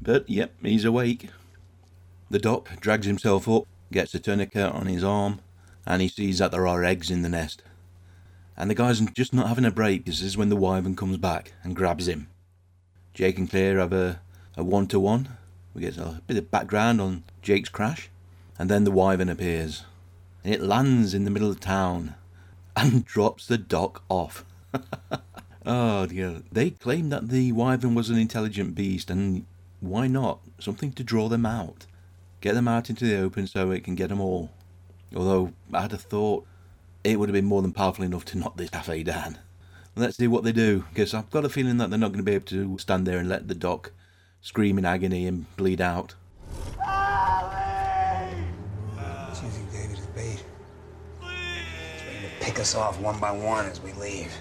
But 0.00 0.28
yep, 0.28 0.52
he's 0.62 0.84
awake. 0.84 1.30
The 2.30 2.38
doc 2.38 2.68
drags 2.80 3.06
himself 3.06 3.48
up, 3.48 3.64
gets 3.92 4.14
a 4.14 4.18
tourniquet 4.18 4.72
on 4.72 4.86
his 4.86 5.04
arm, 5.04 5.40
and 5.86 6.02
he 6.02 6.08
sees 6.08 6.38
that 6.38 6.50
there 6.50 6.66
are 6.66 6.84
eggs 6.84 7.10
in 7.10 7.22
the 7.22 7.28
nest. 7.28 7.62
And 8.56 8.70
the 8.70 8.74
guy's 8.74 9.00
just 9.00 9.34
not 9.34 9.48
having 9.48 9.64
a 9.64 9.70
break. 9.70 10.04
This 10.04 10.22
is 10.22 10.36
when 10.36 10.48
the 10.48 10.56
wyvern 10.56 10.96
comes 10.96 11.18
back 11.18 11.52
and 11.62 11.76
grabs 11.76 12.08
him. 12.08 12.28
Jake 13.14 13.38
and 13.38 13.48
Claire 13.48 13.78
have 13.78 13.92
a, 13.92 14.20
a 14.56 14.64
one-to-one. 14.64 15.28
We 15.74 15.82
get 15.82 15.98
a 15.98 16.22
bit 16.26 16.38
of 16.38 16.50
background 16.50 17.00
on 17.00 17.24
Jake's 17.42 17.68
crash. 17.68 18.10
And 18.58 18.70
then 18.70 18.84
the 18.84 18.90
wyvern 18.90 19.28
appears. 19.28 19.84
And 20.42 20.54
it 20.54 20.62
lands 20.62 21.12
in 21.12 21.24
the 21.24 21.30
middle 21.30 21.50
of 21.50 21.60
town 21.60 22.14
and 22.74 23.04
drops 23.06 23.46
the 23.46 23.58
doc 23.58 24.02
off. 24.08 24.44
oh 25.66 26.06
dear. 26.06 26.42
They 26.50 26.70
claim 26.70 27.10
that 27.10 27.28
the 27.28 27.52
wyvern 27.52 27.94
was 27.94 28.10
an 28.10 28.18
intelligent 28.18 28.74
beast, 28.74 29.10
and 29.10 29.44
why 29.88 30.06
not? 30.06 30.40
Something 30.58 30.92
to 30.92 31.04
draw 31.04 31.28
them 31.28 31.46
out. 31.46 31.86
Get 32.40 32.54
them 32.54 32.68
out 32.68 32.90
into 32.90 33.04
the 33.04 33.18
open 33.18 33.46
so 33.46 33.70
it 33.70 33.84
can 33.84 33.94
get 33.94 34.08
them 34.08 34.20
all. 34.20 34.50
Although 35.14 35.52
I'd 35.72 35.92
have 35.92 36.02
thought 36.02 36.46
it 37.04 37.18
would 37.18 37.28
have 37.28 37.34
been 37.34 37.44
more 37.44 37.62
than 37.62 37.72
powerful 37.72 38.04
enough 38.04 38.24
to 38.26 38.38
knock 38.38 38.56
this 38.56 38.70
cafe 38.70 39.02
down. 39.02 39.38
Let's 39.94 40.18
see 40.18 40.28
what 40.28 40.44
they 40.44 40.52
do, 40.52 40.84
because 40.90 41.14
I've 41.14 41.30
got 41.30 41.44
a 41.44 41.48
feeling 41.48 41.78
that 41.78 41.88
they're 41.88 41.98
not 41.98 42.08
going 42.08 42.18
to 42.18 42.30
be 42.30 42.34
able 42.34 42.46
to 42.46 42.76
stand 42.78 43.06
there 43.06 43.18
and 43.18 43.28
let 43.28 43.48
the 43.48 43.54
doc 43.54 43.92
scream 44.42 44.76
in 44.76 44.84
agony 44.84 45.26
and 45.26 45.46
bleed 45.56 45.80
out. 45.80 46.14
Bait. 50.14 50.42
To 51.20 51.26
pick 52.40 52.58
us 52.58 52.74
off 52.74 52.98
one 53.00 53.18
by 53.20 53.30
one 53.30 53.66
as 53.66 53.80
we 53.80 53.92
leave. 53.94 54.32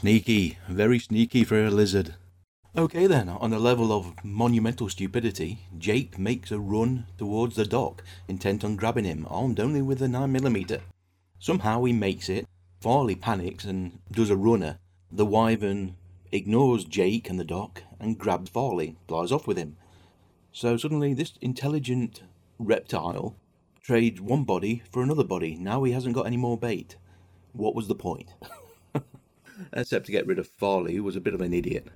Sneaky, 0.00 0.56
very 0.66 0.98
sneaky 0.98 1.44
for 1.44 1.62
a 1.62 1.70
lizard. 1.70 2.14
Okay 2.74 3.06
then, 3.06 3.28
on 3.28 3.50
the 3.50 3.58
level 3.58 3.92
of 3.92 4.14
monumental 4.24 4.88
stupidity, 4.88 5.58
Jake 5.76 6.18
makes 6.18 6.50
a 6.50 6.58
run 6.58 7.04
towards 7.18 7.54
the 7.54 7.66
dock, 7.66 8.02
intent 8.26 8.64
on 8.64 8.76
grabbing 8.76 9.04
him, 9.04 9.26
armed 9.28 9.60
only 9.60 9.82
with 9.82 10.00
a 10.00 10.06
9mm. 10.06 10.80
Somehow 11.38 11.84
he 11.84 11.92
makes 11.92 12.30
it, 12.30 12.46
Farley 12.80 13.14
panics 13.14 13.66
and 13.66 13.98
does 14.10 14.30
a 14.30 14.38
runner. 14.38 14.78
The 15.12 15.26
wyvern 15.26 15.96
ignores 16.32 16.86
Jake 16.86 17.28
and 17.28 17.38
the 17.38 17.44
dock 17.44 17.82
and 17.98 18.16
grabs 18.16 18.48
Farley, 18.48 18.96
flies 19.06 19.30
off 19.30 19.46
with 19.46 19.58
him. 19.58 19.76
So 20.50 20.78
suddenly, 20.78 21.12
this 21.12 21.34
intelligent 21.42 22.22
reptile 22.58 23.36
trades 23.82 24.18
one 24.18 24.44
body 24.44 24.82
for 24.90 25.02
another 25.02 25.24
body. 25.24 25.56
Now 25.56 25.82
he 25.82 25.92
hasn't 25.92 26.14
got 26.14 26.26
any 26.26 26.38
more 26.38 26.56
bait. 26.56 26.96
What 27.52 27.74
was 27.74 27.86
the 27.86 27.94
point? 27.94 28.32
Except 29.72 30.06
to 30.06 30.12
get 30.12 30.26
rid 30.26 30.38
of 30.38 30.48
Farley, 30.48 30.94
who 30.94 31.02
was 31.02 31.16
a 31.16 31.20
bit 31.20 31.34
of 31.34 31.40
an 31.40 31.52
idiot. 31.52 31.88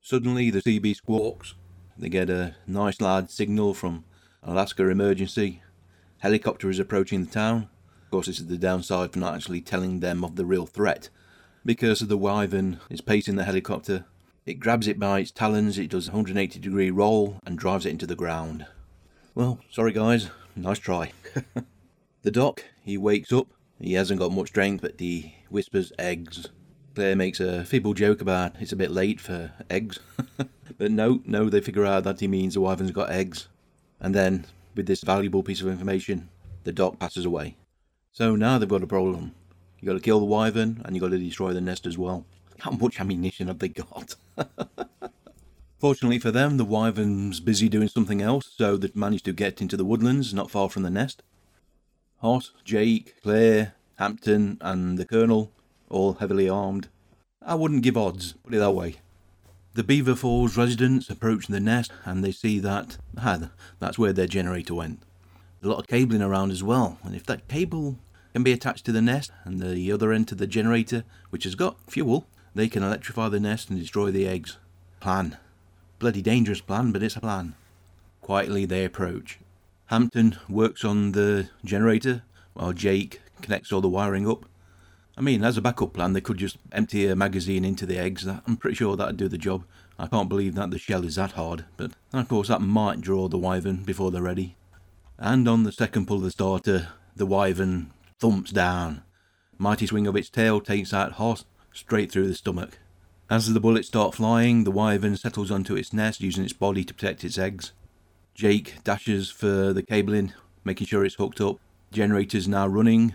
Suddenly, 0.00 0.50
the 0.50 0.62
sea 0.62 0.80
CB 0.80 0.96
squawks. 0.96 1.54
They 1.98 2.08
get 2.08 2.30
a 2.30 2.54
nice 2.66 3.00
loud 3.00 3.30
signal 3.30 3.74
from 3.74 4.04
Alaska 4.42 4.88
Emergency. 4.88 5.62
Helicopter 6.18 6.70
is 6.70 6.78
approaching 6.78 7.24
the 7.24 7.30
town. 7.30 7.68
Of 8.04 8.10
course, 8.10 8.26
this 8.26 8.40
is 8.40 8.46
the 8.46 8.56
downside 8.56 9.12
for 9.12 9.18
not 9.18 9.34
actually 9.34 9.60
telling 9.60 10.00
them 10.00 10.24
of 10.24 10.36
the 10.36 10.44
real 10.44 10.66
threat. 10.66 11.10
Because 11.64 12.00
of 12.00 12.08
the 12.08 12.16
wyvern 12.16 12.80
is 12.88 13.02
pacing 13.02 13.36
the 13.36 13.44
helicopter, 13.44 14.06
it 14.46 14.54
grabs 14.54 14.88
it 14.88 14.98
by 14.98 15.20
its 15.20 15.30
talons, 15.30 15.78
it 15.78 15.90
does 15.90 16.08
a 16.08 16.12
180 16.12 16.58
degree 16.58 16.90
roll, 16.90 17.38
and 17.44 17.58
drives 17.58 17.84
it 17.84 17.90
into 17.90 18.06
the 18.06 18.16
ground. 18.16 18.66
Well, 19.34 19.60
sorry 19.70 19.92
guys, 19.92 20.30
nice 20.56 20.78
try. 20.78 21.12
the 22.22 22.30
doc, 22.30 22.64
he 22.82 22.96
wakes 22.96 23.30
up. 23.32 23.48
He 23.78 23.92
hasn't 23.92 24.20
got 24.20 24.32
much 24.32 24.48
strength, 24.48 24.80
but 24.80 24.98
he 24.98 25.36
whispers 25.50 25.92
eggs. 25.98 26.48
Claire 26.94 27.16
makes 27.16 27.40
a 27.40 27.64
feeble 27.64 27.94
joke 27.94 28.20
about 28.20 28.54
it's 28.60 28.72
a 28.72 28.76
bit 28.76 28.90
late 28.90 29.20
for 29.20 29.52
eggs. 29.68 30.00
but 30.78 30.90
no, 30.90 31.22
no, 31.24 31.48
they 31.48 31.60
figure 31.60 31.86
out 31.86 32.04
that 32.04 32.20
he 32.20 32.28
means 32.28 32.54
the 32.54 32.60
wyvern's 32.60 32.90
got 32.90 33.10
eggs. 33.10 33.48
And 34.00 34.14
then, 34.14 34.46
with 34.74 34.86
this 34.86 35.02
valuable 35.02 35.42
piece 35.42 35.60
of 35.60 35.68
information, 35.68 36.28
the 36.64 36.72
doc 36.72 36.98
passes 36.98 37.24
away. 37.24 37.56
So 38.12 38.34
now 38.34 38.58
they've 38.58 38.68
got 38.68 38.82
a 38.82 38.88
problem. 38.88 39.34
You've 39.78 39.86
got 39.88 39.94
to 39.94 40.00
kill 40.00 40.20
the 40.20 40.26
wyvern, 40.26 40.82
and 40.84 40.94
you've 40.94 41.02
got 41.02 41.10
to 41.10 41.18
destroy 41.18 41.52
the 41.52 41.60
nest 41.60 41.86
as 41.86 41.96
well. 41.96 42.26
How 42.58 42.72
much 42.72 43.00
ammunition 43.00 43.46
have 43.48 43.60
they 43.60 43.68
got? 43.68 44.16
Fortunately 45.78 46.18
for 46.18 46.30
them, 46.30 46.58
the 46.58 46.64
wyvern's 46.64 47.40
busy 47.40 47.68
doing 47.68 47.88
something 47.88 48.20
else, 48.20 48.52
so 48.54 48.76
they've 48.76 48.94
managed 48.94 49.24
to 49.24 49.32
get 49.32 49.62
into 49.62 49.76
the 49.76 49.84
woodlands 49.84 50.34
not 50.34 50.50
far 50.50 50.68
from 50.68 50.82
the 50.82 50.90
nest. 50.90 51.22
Hoss, 52.18 52.52
Jake, 52.64 53.14
Claire, 53.22 53.74
Hampton, 53.96 54.58
and 54.60 54.98
the 54.98 55.06
Colonel, 55.06 55.52
all 55.90 56.14
heavily 56.14 56.48
armed. 56.48 56.88
I 57.42 57.54
wouldn't 57.54 57.82
give 57.82 57.96
odds, 57.96 58.34
put 58.44 58.54
it 58.54 58.58
that 58.58 58.72
way. 58.72 58.96
The 59.74 59.84
Beaver 59.84 60.14
Falls 60.14 60.56
residents 60.56 61.10
approach 61.10 61.46
the 61.46 61.60
nest 61.60 61.92
and 62.04 62.24
they 62.24 62.32
see 62.32 62.58
that, 62.60 62.98
ah, 63.18 63.50
that's 63.78 63.98
where 63.98 64.12
their 64.12 64.26
generator 64.26 64.74
went. 64.74 65.02
a 65.62 65.68
lot 65.68 65.78
of 65.78 65.86
cabling 65.86 66.22
around 66.22 66.50
as 66.50 66.62
well, 66.62 66.98
and 67.02 67.14
if 67.14 67.24
that 67.26 67.46
cable 67.48 67.98
can 68.32 68.42
be 68.42 68.52
attached 68.52 68.86
to 68.86 68.92
the 68.92 69.02
nest 69.02 69.30
and 69.44 69.60
the 69.60 69.92
other 69.92 70.12
end 70.12 70.26
to 70.28 70.34
the 70.34 70.46
generator, 70.46 71.04
which 71.30 71.44
has 71.44 71.54
got 71.54 71.78
fuel, 71.90 72.26
they 72.54 72.68
can 72.68 72.82
electrify 72.82 73.28
the 73.28 73.40
nest 73.40 73.68
and 73.68 73.78
destroy 73.78 74.10
the 74.10 74.26
eggs. 74.26 74.56
Plan. 75.00 75.36
Bloody 75.98 76.22
dangerous 76.22 76.60
plan, 76.60 76.92
but 76.92 77.02
it's 77.02 77.16
a 77.16 77.20
plan. 77.20 77.54
Quietly 78.22 78.64
they 78.64 78.84
approach. 78.84 79.38
Hampton 79.86 80.36
works 80.48 80.84
on 80.84 81.12
the 81.12 81.48
generator 81.64 82.22
while 82.54 82.72
Jake 82.72 83.20
connects 83.42 83.72
all 83.72 83.80
the 83.80 83.88
wiring 83.88 84.28
up. 84.28 84.44
I 85.16 85.22
mean, 85.22 85.44
as 85.44 85.56
a 85.56 85.62
backup 85.62 85.92
plan, 85.92 86.12
they 86.12 86.20
could 86.20 86.38
just 86.38 86.56
empty 86.72 87.06
a 87.06 87.16
magazine 87.16 87.64
into 87.64 87.84
the 87.84 87.98
eggs. 87.98 88.26
I'm 88.26 88.56
pretty 88.56 88.76
sure 88.76 88.96
that'd 88.96 89.16
do 89.16 89.28
the 89.28 89.38
job. 89.38 89.64
I 89.98 90.06
can't 90.06 90.28
believe 90.28 90.54
that 90.54 90.70
the 90.70 90.78
shell 90.78 91.04
is 91.04 91.16
that 91.16 91.32
hard, 91.32 91.66
but 91.76 91.92
of 92.12 92.28
course 92.28 92.48
that 92.48 92.62
might 92.62 93.02
draw 93.02 93.28
the 93.28 93.36
wyvern 93.36 93.82
before 93.82 94.10
they're 94.10 94.22
ready. 94.22 94.56
And 95.18 95.46
on 95.46 95.64
the 95.64 95.72
second 95.72 96.06
pull 96.06 96.16
of 96.18 96.22
the 96.22 96.30
starter, 96.30 96.88
the 97.14 97.26
wyvern 97.26 97.92
thumps 98.18 98.50
down. 98.50 99.02
Mighty 99.58 99.86
swing 99.86 100.06
of 100.06 100.16
its 100.16 100.30
tail 100.30 100.60
takes 100.60 100.94
out 100.94 101.12
Hoss 101.12 101.44
straight 101.72 102.10
through 102.10 102.28
the 102.28 102.34
stomach. 102.34 102.78
As 103.28 103.52
the 103.52 103.60
bullets 103.60 103.88
start 103.88 104.14
flying, 104.14 104.64
the 104.64 104.70
wyvern 104.70 105.16
settles 105.16 105.50
onto 105.50 105.76
its 105.76 105.92
nest 105.92 106.22
using 106.22 106.44
its 106.44 106.54
body 106.54 106.82
to 106.82 106.94
protect 106.94 107.22
its 107.22 107.36
eggs. 107.36 107.72
Jake 108.34 108.82
dashes 108.84 109.30
for 109.30 109.74
the 109.74 109.82
cabling, 109.82 110.32
making 110.64 110.86
sure 110.86 111.04
it's 111.04 111.16
hooked 111.16 111.40
up. 111.42 111.58
Generator's 111.92 112.48
now 112.48 112.66
running. 112.66 113.14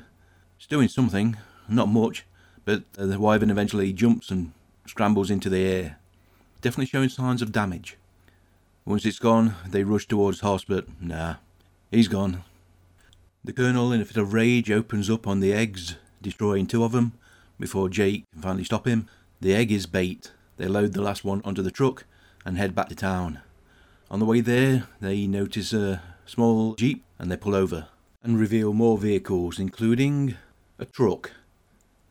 It's 0.58 0.68
doing 0.68 0.88
something, 0.88 1.36
not 1.68 1.90
much, 1.90 2.26
but 2.64 2.84
the 2.94 3.20
wyvern 3.20 3.50
eventually 3.50 3.94
jumps 3.94 4.30
and 4.30 4.52
scrambles 4.86 5.30
into 5.30 5.50
the 5.50 5.64
air. 5.64 5.98
Definitely 6.62 6.88
showing 6.88 7.10
signs 7.10 7.42
of 7.42 7.52
damage. 7.52 7.98
Once 8.86 9.06
it's 9.06 9.20
gone, 9.20 9.56
they 9.68 9.84
rush 9.84 10.08
towards 10.08 10.42
Hoss, 10.42 10.64
but 10.64 10.86
nah, 11.02 11.36
he's 11.92 12.08
gone. 12.08 12.44
The 13.44 13.54
colonel, 13.54 13.92
in 13.92 14.02
a 14.02 14.06
fit 14.06 14.18
of 14.18 14.34
rage, 14.34 14.72
opens 14.72 15.10
up 15.10 15.28
on 15.28 15.40
the 15.40 15.54
eggs, 15.54 15.96
destroying 16.22 16.66
two 16.66 16.84
of 16.84 16.92
them, 16.92 17.14
before 17.60 17.90
Jake 17.90 18.24
can 18.32 18.42
finally 18.42 18.64
stop 18.64 18.88
him. 18.88 19.08
The 19.42 19.54
egg 19.54 19.72
is 19.72 19.86
bait. 19.86 20.32
They 20.58 20.68
load 20.68 20.94
the 20.94 21.02
last 21.02 21.24
one 21.24 21.42
onto 21.44 21.62
the 21.62 21.72
truck 21.72 22.06
and 22.46 22.58
head 22.58 22.76
back 22.76 22.90
to 22.90 22.96
town. 22.96 23.42
On 24.10 24.20
the 24.20 24.26
way 24.26 24.42
there, 24.42 24.88
they 25.02 25.28
notice 25.28 25.74
a 25.74 26.02
small 26.26 26.76
jeep 26.76 27.04
and 27.20 27.32
they 27.32 27.38
pull 27.38 27.56
over 27.56 27.88
and 28.24 28.40
reveal 28.40 28.74
more 28.74 28.98
vehicles, 28.98 29.60
including 29.60 30.36
a 30.80 30.86
truck. 30.86 31.32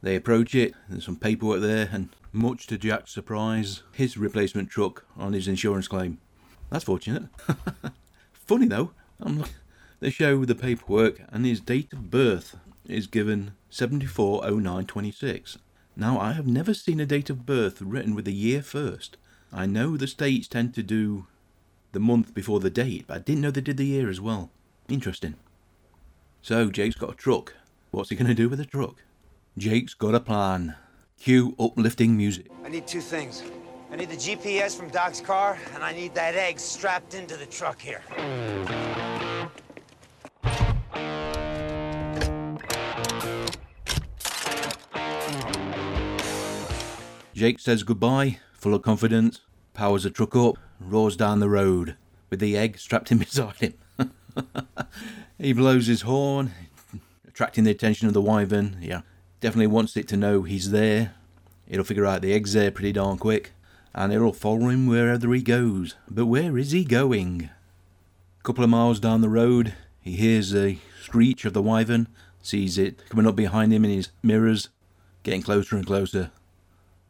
They 0.05 0.17
approach 0.17 0.55
it, 0.55 0.75
there's 0.87 1.07
some 1.07 1.17
paperwork 1.17 1.63
there, 1.63 1.89
and 1.91 2.11
much 2.31 2.67
to 2.67 2.77
Jack's 2.77 3.11
surprise, 3.11 3.85
his 3.95 4.19
replacement 4.19 4.69
truck 4.69 5.07
on 5.17 5.33
his 5.33 5.49
insurance 5.49 5.89
claim. 5.89 6.19
That's 6.69 6.85
fortunate. 6.85 7.31
Funny 8.35 8.67
though, 8.67 8.91
I'm, 9.19 9.47
they 10.01 10.11
show 10.11 10.45
the 10.45 10.55
paperwork 10.55 11.23
and 11.33 11.47
his 11.47 11.59
date 11.59 11.91
of 11.95 12.11
birth 12.11 12.55
is 12.87 13.07
given 13.07 13.53
740926. 13.71 15.57
Now, 15.97 16.21
I 16.21 16.33
have 16.33 16.47
never 16.47 16.75
seen 16.75 17.01
a 17.01 17.07
date 17.07 17.31
of 17.31 17.47
birth 17.47 17.81
written 17.81 18.15
with 18.15 18.27
the 18.27 18.35
year 18.35 18.61
first. 18.61 19.17
I 19.55 19.65
know 19.65 19.97
the 19.97 20.07
states 20.07 20.49
tend 20.49 20.75
to 20.75 20.83
do 20.83 21.29
the 21.93 21.99
month 21.99 22.35
before 22.35 22.61
the 22.61 22.69
date, 22.69 23.07
but 23.07 23.17
I 23.17 23.21
didn't 23.21 23.41
know 23.41 23.51
they 23.51 23.63
did 23.63 23.79
the 23.79 23.87
year 23.87 24.11
as 24.11 24.21
well. 24.21 24.51
Interesting. 24.87 25.37
So, 26.43 26.71
Jake's 26.71 26.95
got 26.95 27.15
a 27.15 27.17
truck. 27.17 27.55
What's 27.91 28.11
he 28.11 28.17
going 28.17 28.29
to 28.29 28.35
do 28.35 28.51
with 28.51 28.61
a 28.61 28.67
truck? 28.67 28.97
Jake's 29.57 29.95
got 29.95 30.17
a 30.17 30.21
plan. 30.21 30.75
Cue 31.17 31.55
uplifting 31.61 32.17
music. 32.17 32.51
I 32.65 32.69
need 32.69 32.89
two 32.89 33.01
things. 33.01 33.45
I 33.93 33.95
need 33.95 34.11
the 34.11 34.17
GPS 34.17 34.77
from 34.77 34.89
Doc's 34.89 35.21
car, 35.21 35.57
and 35.75 35.85
I 35.85 35.93
need 35.93 36.13
that 36.17 36.35
egg 36.35 36.59
strapped 36.59 37.15
into 37.15 37.37
the 37.37 37.47
truck 37.47 37.81
here. 37.81 38.03
Jake 47.33 47.61
says 47.61 47.85
goodbye, 47.85 48.39
full 48.55 48.75
of 48.75 48.83
confidence, 48.83 49.41
powers 49.73 50.03
the 50.03 50.11
truck 50.11 50.35
up, 50.35 50.57
roars 50.81 51.17
down 51.17 51.39
the 51.39 51.49
road, 51.49 51.97
with 52.29 52.41
the 52.41 52.57
egg 52.57 52.77
strapped 52.79 53.13
in 53.13 53.19
beside 53.19 53.55
him. 53.57 53.75
he 55.39 55.53
blows 55.53 55.87
his 55.87 56.03
horn, 56.03 56.51
attracting 57.29 57.63
the 57.63 57.71
attention 57.71 58.09
of 58.09 58.15
the 58.15 58.21
wyvern. 58.21 58.79
Yeah, 58.81 59.03
definitely 59.45 59.67
wants 59.67 59.95
it 59.95 60.09
to 60.09 60.17
know 60.17 60.41
he's 60.41 60.71
there. 60.71 61.13
It'll 61.69 61.85
figure 61.85 62.07
out 62.07 62.23
the 62.23 62.33
egg's 62.33 62.55
there 62.55 62.71
pretty 62.71 62.93
darn 62.93 63.19
quick, 63.19 63.53
and 63.95 64.11
it'll 64.11 64.33
follow 64.33 64.71
him 64.71 64.87
wherever 64.87 65.35
he 65.35 65.43
goes. 65.43 65.97
But 66.09 66.25
where 66.25 66.57
is 66.57 66.71
he 66.71 66.83
going? 66.83 67.51
A 68.41 68.43
couple 68.43 68.65
of 68.65 68.71
miles 68.71 68.99
down 68.99 69.21
the 69.21 69.29
road, 69.29 69.75
he 70.01 70.13
hears 70.13 70.53
the 70.53 70.79
screech 71.03 71.45
of 71.45 71.53
the 71.53 71.61
wyvern, 71.61 72.09
sees 72.41 72.79
it 72.79 73.07
coming 73.11 73.27
up 73.27 73.37
behind 73.37 73.75
him 73.75 73.85
in 73.85 73.91
his 73.91 74.09
mirrors, 74.23 74.71
getting 75.25 75.43
closer 75.43 75.77
and 75.77 75.87
closer. 75.87 76.31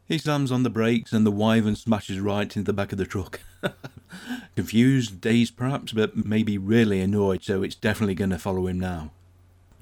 He 0.05 0.17
slams 0.17 0.51
on 0.51 0.63
the 0.63 0.69
brakes 0.69 1.13
and 1.13 1.25
the 1.25 1.31
wyvern 1.31 1.77
smashes 1.77 2.19
right 2.19 2.53
into 2.53 2.63
the 2.63 2.73
back 2.73 2.91
of 2.91 2.97
the 2.97 3.05
truck. 3.05 3.39
Confused, 4.57 5.21
dazed 5.21 5.55
perhaps, 5.55 5.93
but 5.93 6.25
maybe 6.25 6.57
really 6.57 6.99
annoyed, 6.99 7.45
so 7.45 7.63
it's 7.63 7.75
definitely 7.75 8.13
going 8.13 8.31
to 8.31 8.37
follow 8.37 8.67
him 8.67 8.77
now. 8.77 9.11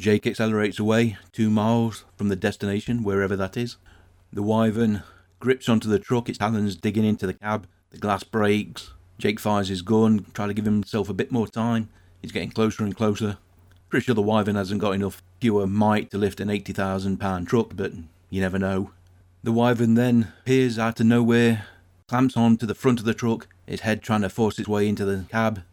Jake 0.04 0.28
accelerates 0.28 0.80
away, 0.80 1.16
two 1.32 1.50
miles 1.50 2.04
from 2.18 2.28
the 2.28 2.36
destination, 2.36 3.04
wherever 3.04 3.38
that 3.38 3.56
is. 3.56 3.78
The 4.34 4.44
wyvern 4.44 5.04
grips 5.40 5.70
onto 5.70 5.88
the 5.88 5.98
truck, 5.98 6.28
its 6.28 6.40
talons 6.40 6.76
digging 6.76 7.06
into 7.06 7.26
the 7.26 7.36
cab. 7.36 7.68
The 7.92 8.00
glass 8.00 8.22
breaks. 8.22 8.92
Jake 9.18 9.40
fires 9.40 9.70
his 9.70 9.82
gun, 9.82 10.26
trying 10.34 10.50
to 10.50 10.54
give 10.54 10.66
himself 10.66 11.08
a 11.08 11.14
bit 11.14 11.32
more 11.32 11.48
time. 11.48 11.88
He's 12.22 12.34
getting 12.34 12.52
closer 12.52 12.84
and 12.84 12.94
closer. 12.94 13.38
Pretty 13.88 14.04
sure 14.04 14.14
the 14.14 14.22
wyvern 14.22 14.58
hasn't 14.58 14.82
got 14.82 14.92
enough 14.92 15.24
pure 15.40 15.66
might 15.68 16.12
to 16.12 16.18
lift 16.18 16.42
an 16.42 16.50
£80,000 16.50 17.48
truck, 17.48 17.72
but 17.74 17.94
you 18.30 18.42
never 18.42 18.60
know. 18.60 18.92
The 19.42 19.54
wyvern 19.54 19.94
then 19.94 20.34
peers 20.44 20.78
out 20.78 21.00
of 21.00 21.06
nowhere, 21.06 21.68
clamps 22.10 22.36
on 22.36 22.58
to 22.58 22.66
the 22.66 22.76
front 22.76 23.00
of 23.00 23.06
the 23.06 23.14
truck, 23.14 23.48
its 23.68 23.84
head 23.84 24.02
trying 24.02 24.24
to 24.24 24.30
force 24.30 24.60
its 24.60 24.68
way 24.68 24.86
into 24.86 25.06
the 25.06 25.24
cab. 25.30 25.64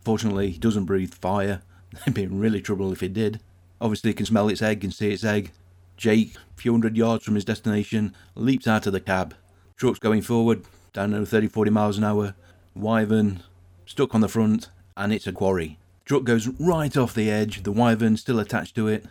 Fortunately, 0.00 0.54
it 0.54 0.60
doesn't 0.60 0.86
breathe 0.86 1.14
fire. 1.14 1.62
It'd 2.02 2.14
be 2.14 2.24
in 2.24 2.40
really 2.40 2.60
trouble 2.60 2.90
if 2.90 3.00
it 3.00 3.12
did. 3.12 3.38
Obviously, 3.80 4.10
it 4.10 4.16
can 4.16 4.26
smell 4.26 4.48
its 4.48 4.62
egg 4.62 4.84
and 4.84 4.94
see 4.94 5.12
its 5.12 5.24
egg. 5.24 5.52
Jake, 5.96 6.34
a 6.36 6.60
few 6.60 6.72
hundred 6.72 6.96
yards 6.96 7.24
from 7.24 7.34
his 7.34 7.44
destination, 7.44 8.14
leaps 8.34 8.66
out 8.66 8.86
of 8.86 8.92
the 8.92 9.00
cab. 9.00 9.34
Truck's 9.76 9.98
going 9.98 10.22
forward, 10.22 10.64
down 10.92 11.10
to 11.10 11.26
30 11.26 11.48
40 11.48 11.70
miles 11.70 11.98
an 11.98 12.04
hour. 12.04 12.34
Wyvern 12.74 13.42
stuck 13.84 14.14
on 14.14 14.20
the 14.20 14.28
front, 14.28 14.68
and 14.96 15.12
it's 15.12 15.26
a 15.26 15.32
quarry. 15.32 15.78
Truck 16.04 16.24
goes 16.24 16.48
right 16.60 16.96
off 16.96 17.14
the 17.14 17.30
edge, 17.30 17.62
the 17.62 17.72
wyvern 17.72 18.16
still 18.16 18.38
attached 18.38 18.74
to 18.76 18.88
it. 18.88 19.06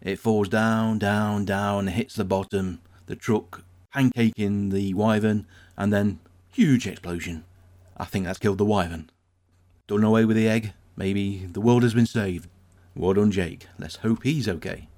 It 0.00 0.18
falls 0.18 0.48
down, 0.48 0.98
down, 0.98 1.44
down, 1.44 1.88
hits 1.88 2.14
the 2.14 2.24
bottom, 2.24 2.80
the 3.06 3.16
truck 3.16 3.64
pancaking 3.94 4.70
the 4.70 4.94
wyvern, 4.94 5.46
and 5.76 5.92
then 5.92 6.20
huge 6.52 6.86
explosion. 6.86 7.44
I 7.96 8.04
think 8.04 8.24
that's 8.24 8.38
killed 8.38 8.58
the 8.58 8.64
wyvern. 8.64 9.10
done 9.86 10.04
away 10.04 10.24
with 10.24 10.36
the 10.36 10.48
egg. 10.48 10.72
Maybe 10.96 11.46
the 11.46 11.60
world 11.60 11.82
has 11.82 11.94
been 11.94 12.06
saved. 12.06 12.48
Well 12.98 13.14
done, 13.14 13.30
Jake. 13.30 13.68
Let's 13.78 13.94
hope 13.96 14.24
he's 14.24 14.48
okay. 14.48 14.88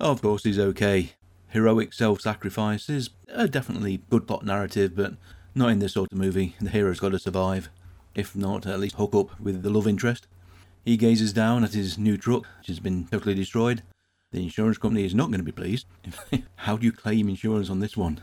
Of 0.00 0.22
course, 0.22 0.44
he's 0.44 0.58
okay. 0.58 1.10
Heroic 1.48 1.92
self 1.92 2.22
sacrifice 2.22 2.88
is 2.88 3.10
a 3.28 3.46
definitely 3.46 4.00
good 4.08 4.26
plot 4.26 4.46
narrative, 4.46 4.96
but 4.96 5.16
not 5.54 5.68
in 5.68 5.78
this 5.78 5.92
sort 5.92 6.10
of 6.10 6.16
movie. 6.16 6.56
The 6.58 6.70
hero's 6.70 7.00
got 7.00 7.10
to 7.10 7.18
survive. 7.18 7.68
If 8.14 8.34
not, 8.34 8.66
at 8.66 8.80
least 8.80 8.96
hook 8.96 9.14
up 9.14 9.38
with 9.38 9.62
the 9.62 9.68
love 9.68 9.86
interest. 9.86 10.26
He 10.86 10.96
gazes 10.96 11.34
down 11.34 11.64
at 11.64 11.74
his 11.74 11.98
new 11.98 12.16
truck, 12.16 12.46
which 12.60 12.68
has 12.68 12.80
been 12.80 13.08
totally 13.08 13.34
destroyed. 13.34 13.82
The 14.32 14.42
insurance 14.42 14.78
company 14.78 15.04
is 15.04 15.14
not 15.14 15.26
going 15.26 15.40
to 15.40 15.44
be 15.44 15.52
pleased. 15.52 15.86
How 16.56 16.78
do 16.78 16.86
you 16.86 16.92
claim 16.92 17.28
insurance 17.28 17.68
on 17.68 17.80
this 17.80 17.94
one? 17.94 18.22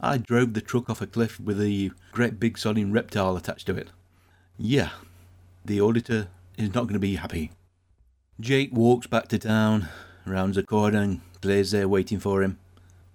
I 0.00 0.18
drove 0.18 0.54
the 0.54 0.60
truck 0.60 0.88
off 0.88 1.02
a 1.02 1.08
cliff 1.08 1.40
with 1.40 1.60
a 1.60 1.90
great 2.12 2.38
big 2.38 2.56
sodding 2.56 2.94
reptile 2.94 3.36
attached 3.36 3.66
to 3.66 3.76
it. 3.76 3.88
Yeah, 4.56 4.90
the 5.64 5.80
auditor 5.80 6.28
is 6.56 6.72
not 6.72 6.84
going 6.84 6.94
to 6.94 7.00
be 7.00 7.16
happy. 7.16 7.50
Jake 8.40 8.70
walks 8.72 9.06
back 9.06 9.28
to 9.28 9.38
town, 9.38 9.88
rounds 10.24 10.56
a 10.56 10.62
corner, 10.62 11.00
and 11.00 11.20
Claire's 11.40 11.70
there 11.70 11.88
waiting 11.88 12.18
for 12.18 12.42
him. 12.42 12.58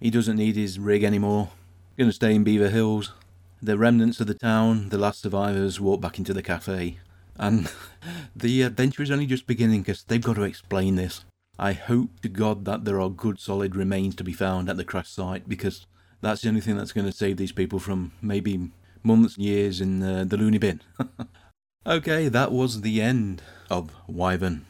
He 0.00 0.10
doesn't 0.10 0.36
need 0.36 0.56
his 0.56 0.78
rig 0.78 1.02
anymore. 1.02 1.50
Gonna 1.98 2.12
stay 2.12 2.34
in 2.34 2.44
Beaver 2.44 2.70
Hills. 2.70 3.12
The 3.60 3.76
remnants 3.76 4.20
of 4.20 4.28
the 4.28 4.34
town, 4.34 4.90
the 4.90 4.98
last 4.98 5.20
survivors, 5.20 5.80
walk 5.80 6.00
back 6.00 6.18
into 6.18 6.32
the 6.32 6.42
cafe. 6.42 6.98
And 7.36 7.70
the 8.36 8.62
adventure 8.62 9.02
is 9.02 9.10
only 9.10 9.26
just 9.26 9.46
beginning 9.46 9.82
because 9.82 10.04
they've 10.04 10.22
got 10.22 10.36
to 10.36 10.42
explain 10.42 10.94
this. 10.94 11.24
I 11.58 11.72
hope 11.72 12.20
to 12.22 12.28
God 12.28 12.64
that 12.66 12.84
there 12.84 13.00
are 13.00 13.10
good 13.10 13.40
solid 13.40 13.74
remains 13.74 14.14
to 14.16 14.24
be 14.24 14.32
found 14.32 14.70
at 14.70 14.76
the 14.76 14.84
crash 14.84 15.08
site 15.08 15.48
because 15.48 15.86
that's 16.20 16.42
the 16.42 16.48
only 16.48 16.60
thing 16.60 16.76
that's 16.76 16.92
going 16.92 17.06
to 17.06 17.12
save 17.12 17.36
these 17.36 17.52
people 17.52 17.80
from 17.80 18.12
maybe 18.22 18.70
months, 19.02 19.36
years 19.36 19.80
in 19.80 20.00
uh, 20.02 20.24
the 20.24 20.36
loony 20.36 20.58
bin. 20.58 20.80
okay, 21.86 22.28
that 22.28 22.52
was 22.52 22.82
the 22.82 23.02
end 23.02 23.42
of 23.68 23.90
Wyvern. 24.06 24.67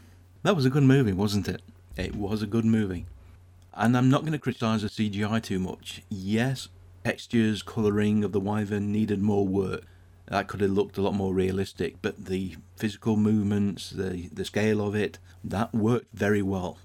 That 0.48 0.56
was 0.56 0.64
a 0.64 0.70
good 0.70 0.84
movie, 0.84 1.12
wasn't 1.12 1.46
it? 1.46 1.60
It 1.98 2.16
was 2.16 2.40
a 2.40 2.46
good 2.46 2.64
movie. 2.64 3.04
And 3.74 3.94
I'm 3.94 4.08
not 4.08 4.22
going 4.22 4.32
to 4.32 4.38
criticise 4.38 4.80
the 4.80 4.88
CGI 4.88 5.42
too 5.42 5.58
much. 5.58 6.00
Yes, 6.08 6.68
textures, 7.04 7.60
colouring 7.60 8.24
of 8.24 8.32
the 8.32 8.40
Wyvern 8.40 8.90
needed 8.90 9.20
more 9.20 9.46
work. 9.46 9.82
That 10.24 10.48
could 10.48 10.62
have 10.62 10.70
looked 10.70 10.96
a 10.96 11.02
lot 11.02 11.12
more 11.12 11.34
realistic, 11.34 11.96
but 12.00 12.24
the 12.24 12.56
physical 12.76 13.18
movements, 13.18 13.90
the, 13.90 14.30
the 14.32 14.46
scale 14.46 14.80
of 14.80 14.94
it, 14.94 15.18
that 15.44 15.74
worked 15.74 16.14
very 16.14 16.40
well. 16.40 16.78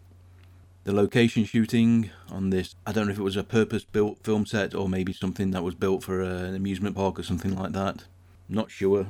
The 0.83 0.91
location 0.91 1.45
shooting 1.45 2.09
on 2.29 2.49
this, 2.49 2.75
I 2.85 2.91
don't 2.91 3.05
know 3.05 3.13
if 3.13 3.19
it 3.19 3.23
was 3.23 3.37
a 3.37 3.45
purpose 3.45 3.85
built 3.85 4.25
film 4.25 4.45
set 4.45 4.75
or 4.75 4.89
maybe 4.89 5.13
something 5.13 5.51
that 5.51 5.63
was 5.63 5.73
built 5.73 6.03
for 6.03 6.21
uh, 6.21 6.27
an 6.27 6.53
amusement 6.53 6.97
park 6.97 7.17
or 7.17 7.23
something 7.23 7.55
like 7.55 7.71
that. 7.71 8.03
Not 8.49 8.71
sure. 8.71 9.07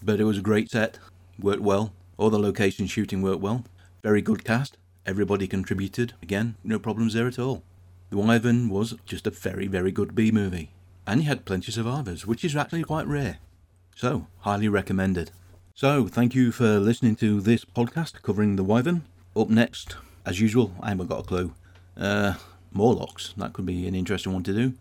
But 0.00 0.20
it 0.20 0.24
was 0.24 0.38
a 0.38 0.42
great 0.42 0.70
set, 0.70 1.00
worked 1.40 1.62
well. 1.62 1.92
All 2.18 2.30
the 2.30 2.38
location 2.38 2.86
shooting 2.86 3.20
worked 3.20 3.42
well. 3.42 3.64
Very 4.06 4.22
good 4.22 4.44
cast. 4.44 4.76
Everybody 5.04 5.48
contributed. 5.48 6.12
Again, 6.22 6.54
no 6.62 6.78
problems 6.78 7.14
there 7.14 7.26
at 7.26 7.40
all. 7.40 7.64
The 8.10 8.16
Wyvern 8.16 8.68
was 8.68 8.94
just 9.04 9.26
a 9.26 9.30
very, 9.30 9.66
very 9.66 9.90
good 9.90 10.14
B 10.14 10.30
movie. 10.30 10.70
And 11.08 11.22
you 11.22 11.26
had 11.26 11.44
plenty 11.44 11.70
of 11.70 11.74
survivors, 11.74 12.24
which 12.24 12.44
is 12.44 12.54
actually 12.54 12.84
quite 12.84 13.08
rare. 13.08 13.38
So, 13.96 14.28
highly 14.42 14.68
recommended. 14.68 15.32
So, 15.74 16.06
thank 16.06 16.36
you 16.36 16.52
for 16.52 16.78
listening 16.78 17.16
to 17.16 17.40
this 17.40 17.64
podcast 17.64 18.22
covering 18.22 18.54
the 18.54 18.62
Wyvern. 18.62 19.02
Up 19.34 19.50
next, 19.50 19.96
as 20.24 20.40
usual, 20.40 20.72
I 20.80 20.90
haven't 20.90 21.08
got 21.08 21.24
a 21.24 21.24
clue. 21.24 21.52
Uh, 21.96 22.34
Morlocks. 22.70 23.34
That 23.36 23.54
could 23.54 23.66
be 23.66 23.88
an 23.88 23.96
interesting 23.96 24.32
one 24.32 24.44
to 24.44 24.52
do. 24.52 24.74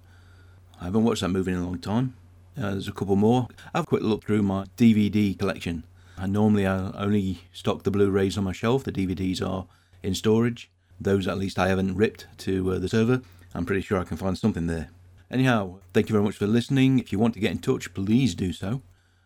I 0.79 0.83
haven't 0.83 1.03
watched 1.03 1.21
that 1.21 1.29
movie 1.29 1.51
in 1.51 1.57
a 1.57 1.65
long 1.65 1.79
time. 1.79 2.13
Uh, 2.55 2.73
there's 2.73 2.87
a 2.87 2.91
couple 2.91 3.15
more. 3.15 3.47
I've 3.73 3.87
quick 3.87 4.03
look 4.03 4.23
through 4.23 4.43
my 4.43 4.65
DVD 4.77 5.35
collection. 5.35 5.83
And 6.17 6.33
normally 6.33 6.65
I 6.65 6.91
only 6.91 7.39
stock 7.51 7.83
the 7.83 7.91
Blu-rays 7.91 8.37
on 8.37 8.45
my 8.45 8.51
shelf. 8.53 8.83
The 8.83 8.91
DVDs 8.91 9.45
are 9.45 9.65
in 10.01 10.15
storage. 10.15 10.69
Those 10.99 11.27
at 11.27 11.37
least 11.37 11.59
I 11.59 11.67
haven't 11.67 11.95
ripped 11.95 12.27
to 12.39 12.71
uh, 12.71 12.79
the 12.79 12.87
server. 12.87 13.21
I'm 13.53 13.65
pretty 13.65 13.81
sure 13.81 13.99
I 13.99 14.05
can 14.05 14.17
find 14.17 14.37
something 14.37 14.67
there. 14.67 14.89
Anyhow, 15.29 15.79
thank 15.93 16.07
you 16.07 16.13
very 16.13 16.23
much 16.23 16.37
for 16.37 16.47
listening. 16.47 16.99
If 16.99 17.11
you 17.11 17.19
want 17.19 17.33
to 17.33 17.39
get 17.39 17.51
in 17.51 17.59
touch, 17.59 17.93
please 17.93 18.35
do 18.35 18.53
so. 18.53 18.81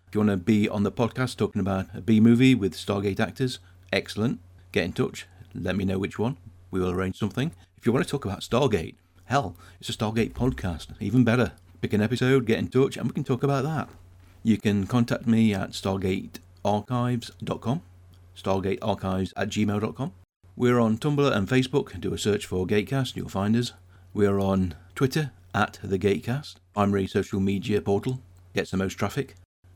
If 0.07 0.15
you 0.15 0.21
want 0.21 0.31
to 0.31 0.37
be 0.37 0.67
on 0.67 0.83
the 0.83 0.91
podcast 0.91 1.37
talking 1.37 1.59
about 1.59 1.87
a 1.93 2.01
B 2.01 2.19
movie 2.19 2.55
with 2.55 2.73
Stargate 2.73 3.19
actors, 3.19 3.59
excellent. 3.93 4.39
Get 4.71 4.85
in 4.85 4.93
touch. 4.93 5.27
Let 5.53 5.75
me 5.75 5.85
know 5.85 5.99
which 5.99 6.17
one. 6.17 6.37
We 6.71 6.79
will 6.79 6.91
arrange 6.91 7.17
something. 7.17 7.51
If 7.77 7.85
you 7.85 7.91
want 7.91 8.05
to 8.05 8.09
talk 8.09 8.25
about 8.25 8.41
Stargate, 8.41 8.95
hell, 9.25 9.55
it's 9.79 9.89
a 9.89 9.93
Stargate 9.93 10.33
podcast. 10.33 10.87
Even 10.99 11.23
better. 11.23 11.51
Pick 11.81 11.93
an 11.93 12.01
episode, 12.01 12.45
get 12.45 12.59
in 12.59 12.67
touch, 12.67 12.97
and 12.97 13.07
we 13.07 13.13
can 13.13 13.23
talk 13.23 13.43
about 13.43 13.63
that. 13.63 13.89
You 14.43 14.57
can 14.57 14.87
contact 14.87 15.27
me 15.27 15.53
at 15.53 15.71
stargatearchives.com, 16.63 17.81
stargatearchives 18.35 19.33
at 19.35 19.49
gmail.com. 19.49 20.13
We're 20.55 20.79
on 20.79 20.97
Tumblr 20.97 21.31
and 21.35 21.47
Facebook. 21.47 21.99
Do 21.99 22.13
a 22.13 22.17
search 22.17 22.45
for 22.45 22.67
Gatecast, 22.67 23.15
you'll 23.15 23.29
find 23.29 23.55
us. 23.55 23.73
We're 24.13 24.39
on 24.39 24.75
Twitter 24.95 25.31
at 25.53 25.79
the 25.83 25.97
Gatecast, 25.97 26.55
primary 26.73 27.07
social 27.07 27.39
media 27.39 27.81
portal. 27.81 28.19
Gets 28.53 28.71
the 28.71 28.77
most 28.77 28.95
traffic. 28.95 29.35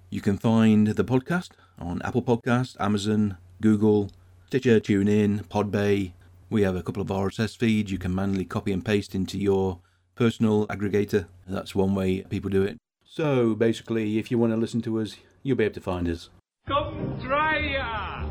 You 0.10 0.22
can 0.22 0.38
find 0.38 0.88
the 0.88 1.04
podcast 1.04 1.52
on 1.80 2.02
Apple 2.04 2.22
Podcast, 2.22 2.76
Amazon, 2.80 3.38
Google, 3.62 4.12
Stitcher, 4.48 4.80
TuneIn, 4.80 5.48
Podbay. 5.48 6.12
We 6.50 6.62
have 6.64 6.76
a 6.76 6.84
couple 6.84 7.02
of 7.02 7.08
RSS 7.08 7.58
feeds 7.58 7.92
you 7.92 7.98
can 7.98 8.14
manually 8.14 8.46
copy 8.46 8.72
and 8.72 8.86
paste 8.86 9.16
into 9.16 9.40
your 9.40 9.80
personal 10.16 10.68
aggregator. 10.68 11.28
That's 11.48 11.74
one 11.74 11.96
way 11.96 12.22
people 12.24 12.50
do 12.50 12.64
it. 12.64 12.78
So 13.04 13.56
basically, 13.56 14.20
if 14.20 14.30
you 14.30 14.38
want 14.38 14.54
to 14.54 14.58
listen 14.58 14.82
to 14.84 15.00
us, 15.00 15.16
you'll 15.42 15.58
be 15.58 15.64
able 15.64 15.76
to 15.76 15.82
find 15.82 16.08
us. 16.08 16.30
Come 16.68 17.20
try 17.22 17.58
ya! 17.58 18.26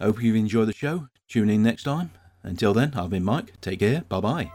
Hope 0.00 0.22
you've 0.22 0.36
enjoyed 0.36 0.68
the 0.68 0.72
show. 0.72 1.08
Tune 1.28 1.50
in 1.50 1.62
next 1.62 1.82
time. 1.82 2.10
Until 2.42 2.72
then, 2.72 2.92
I've 2.94 3.10
been 3.10 3.24
Mike. 3.24 3.60
Take 3.60 3.80
care. 3.80 4.04
Bye 4.08 4.20
bye. 4.20 4.50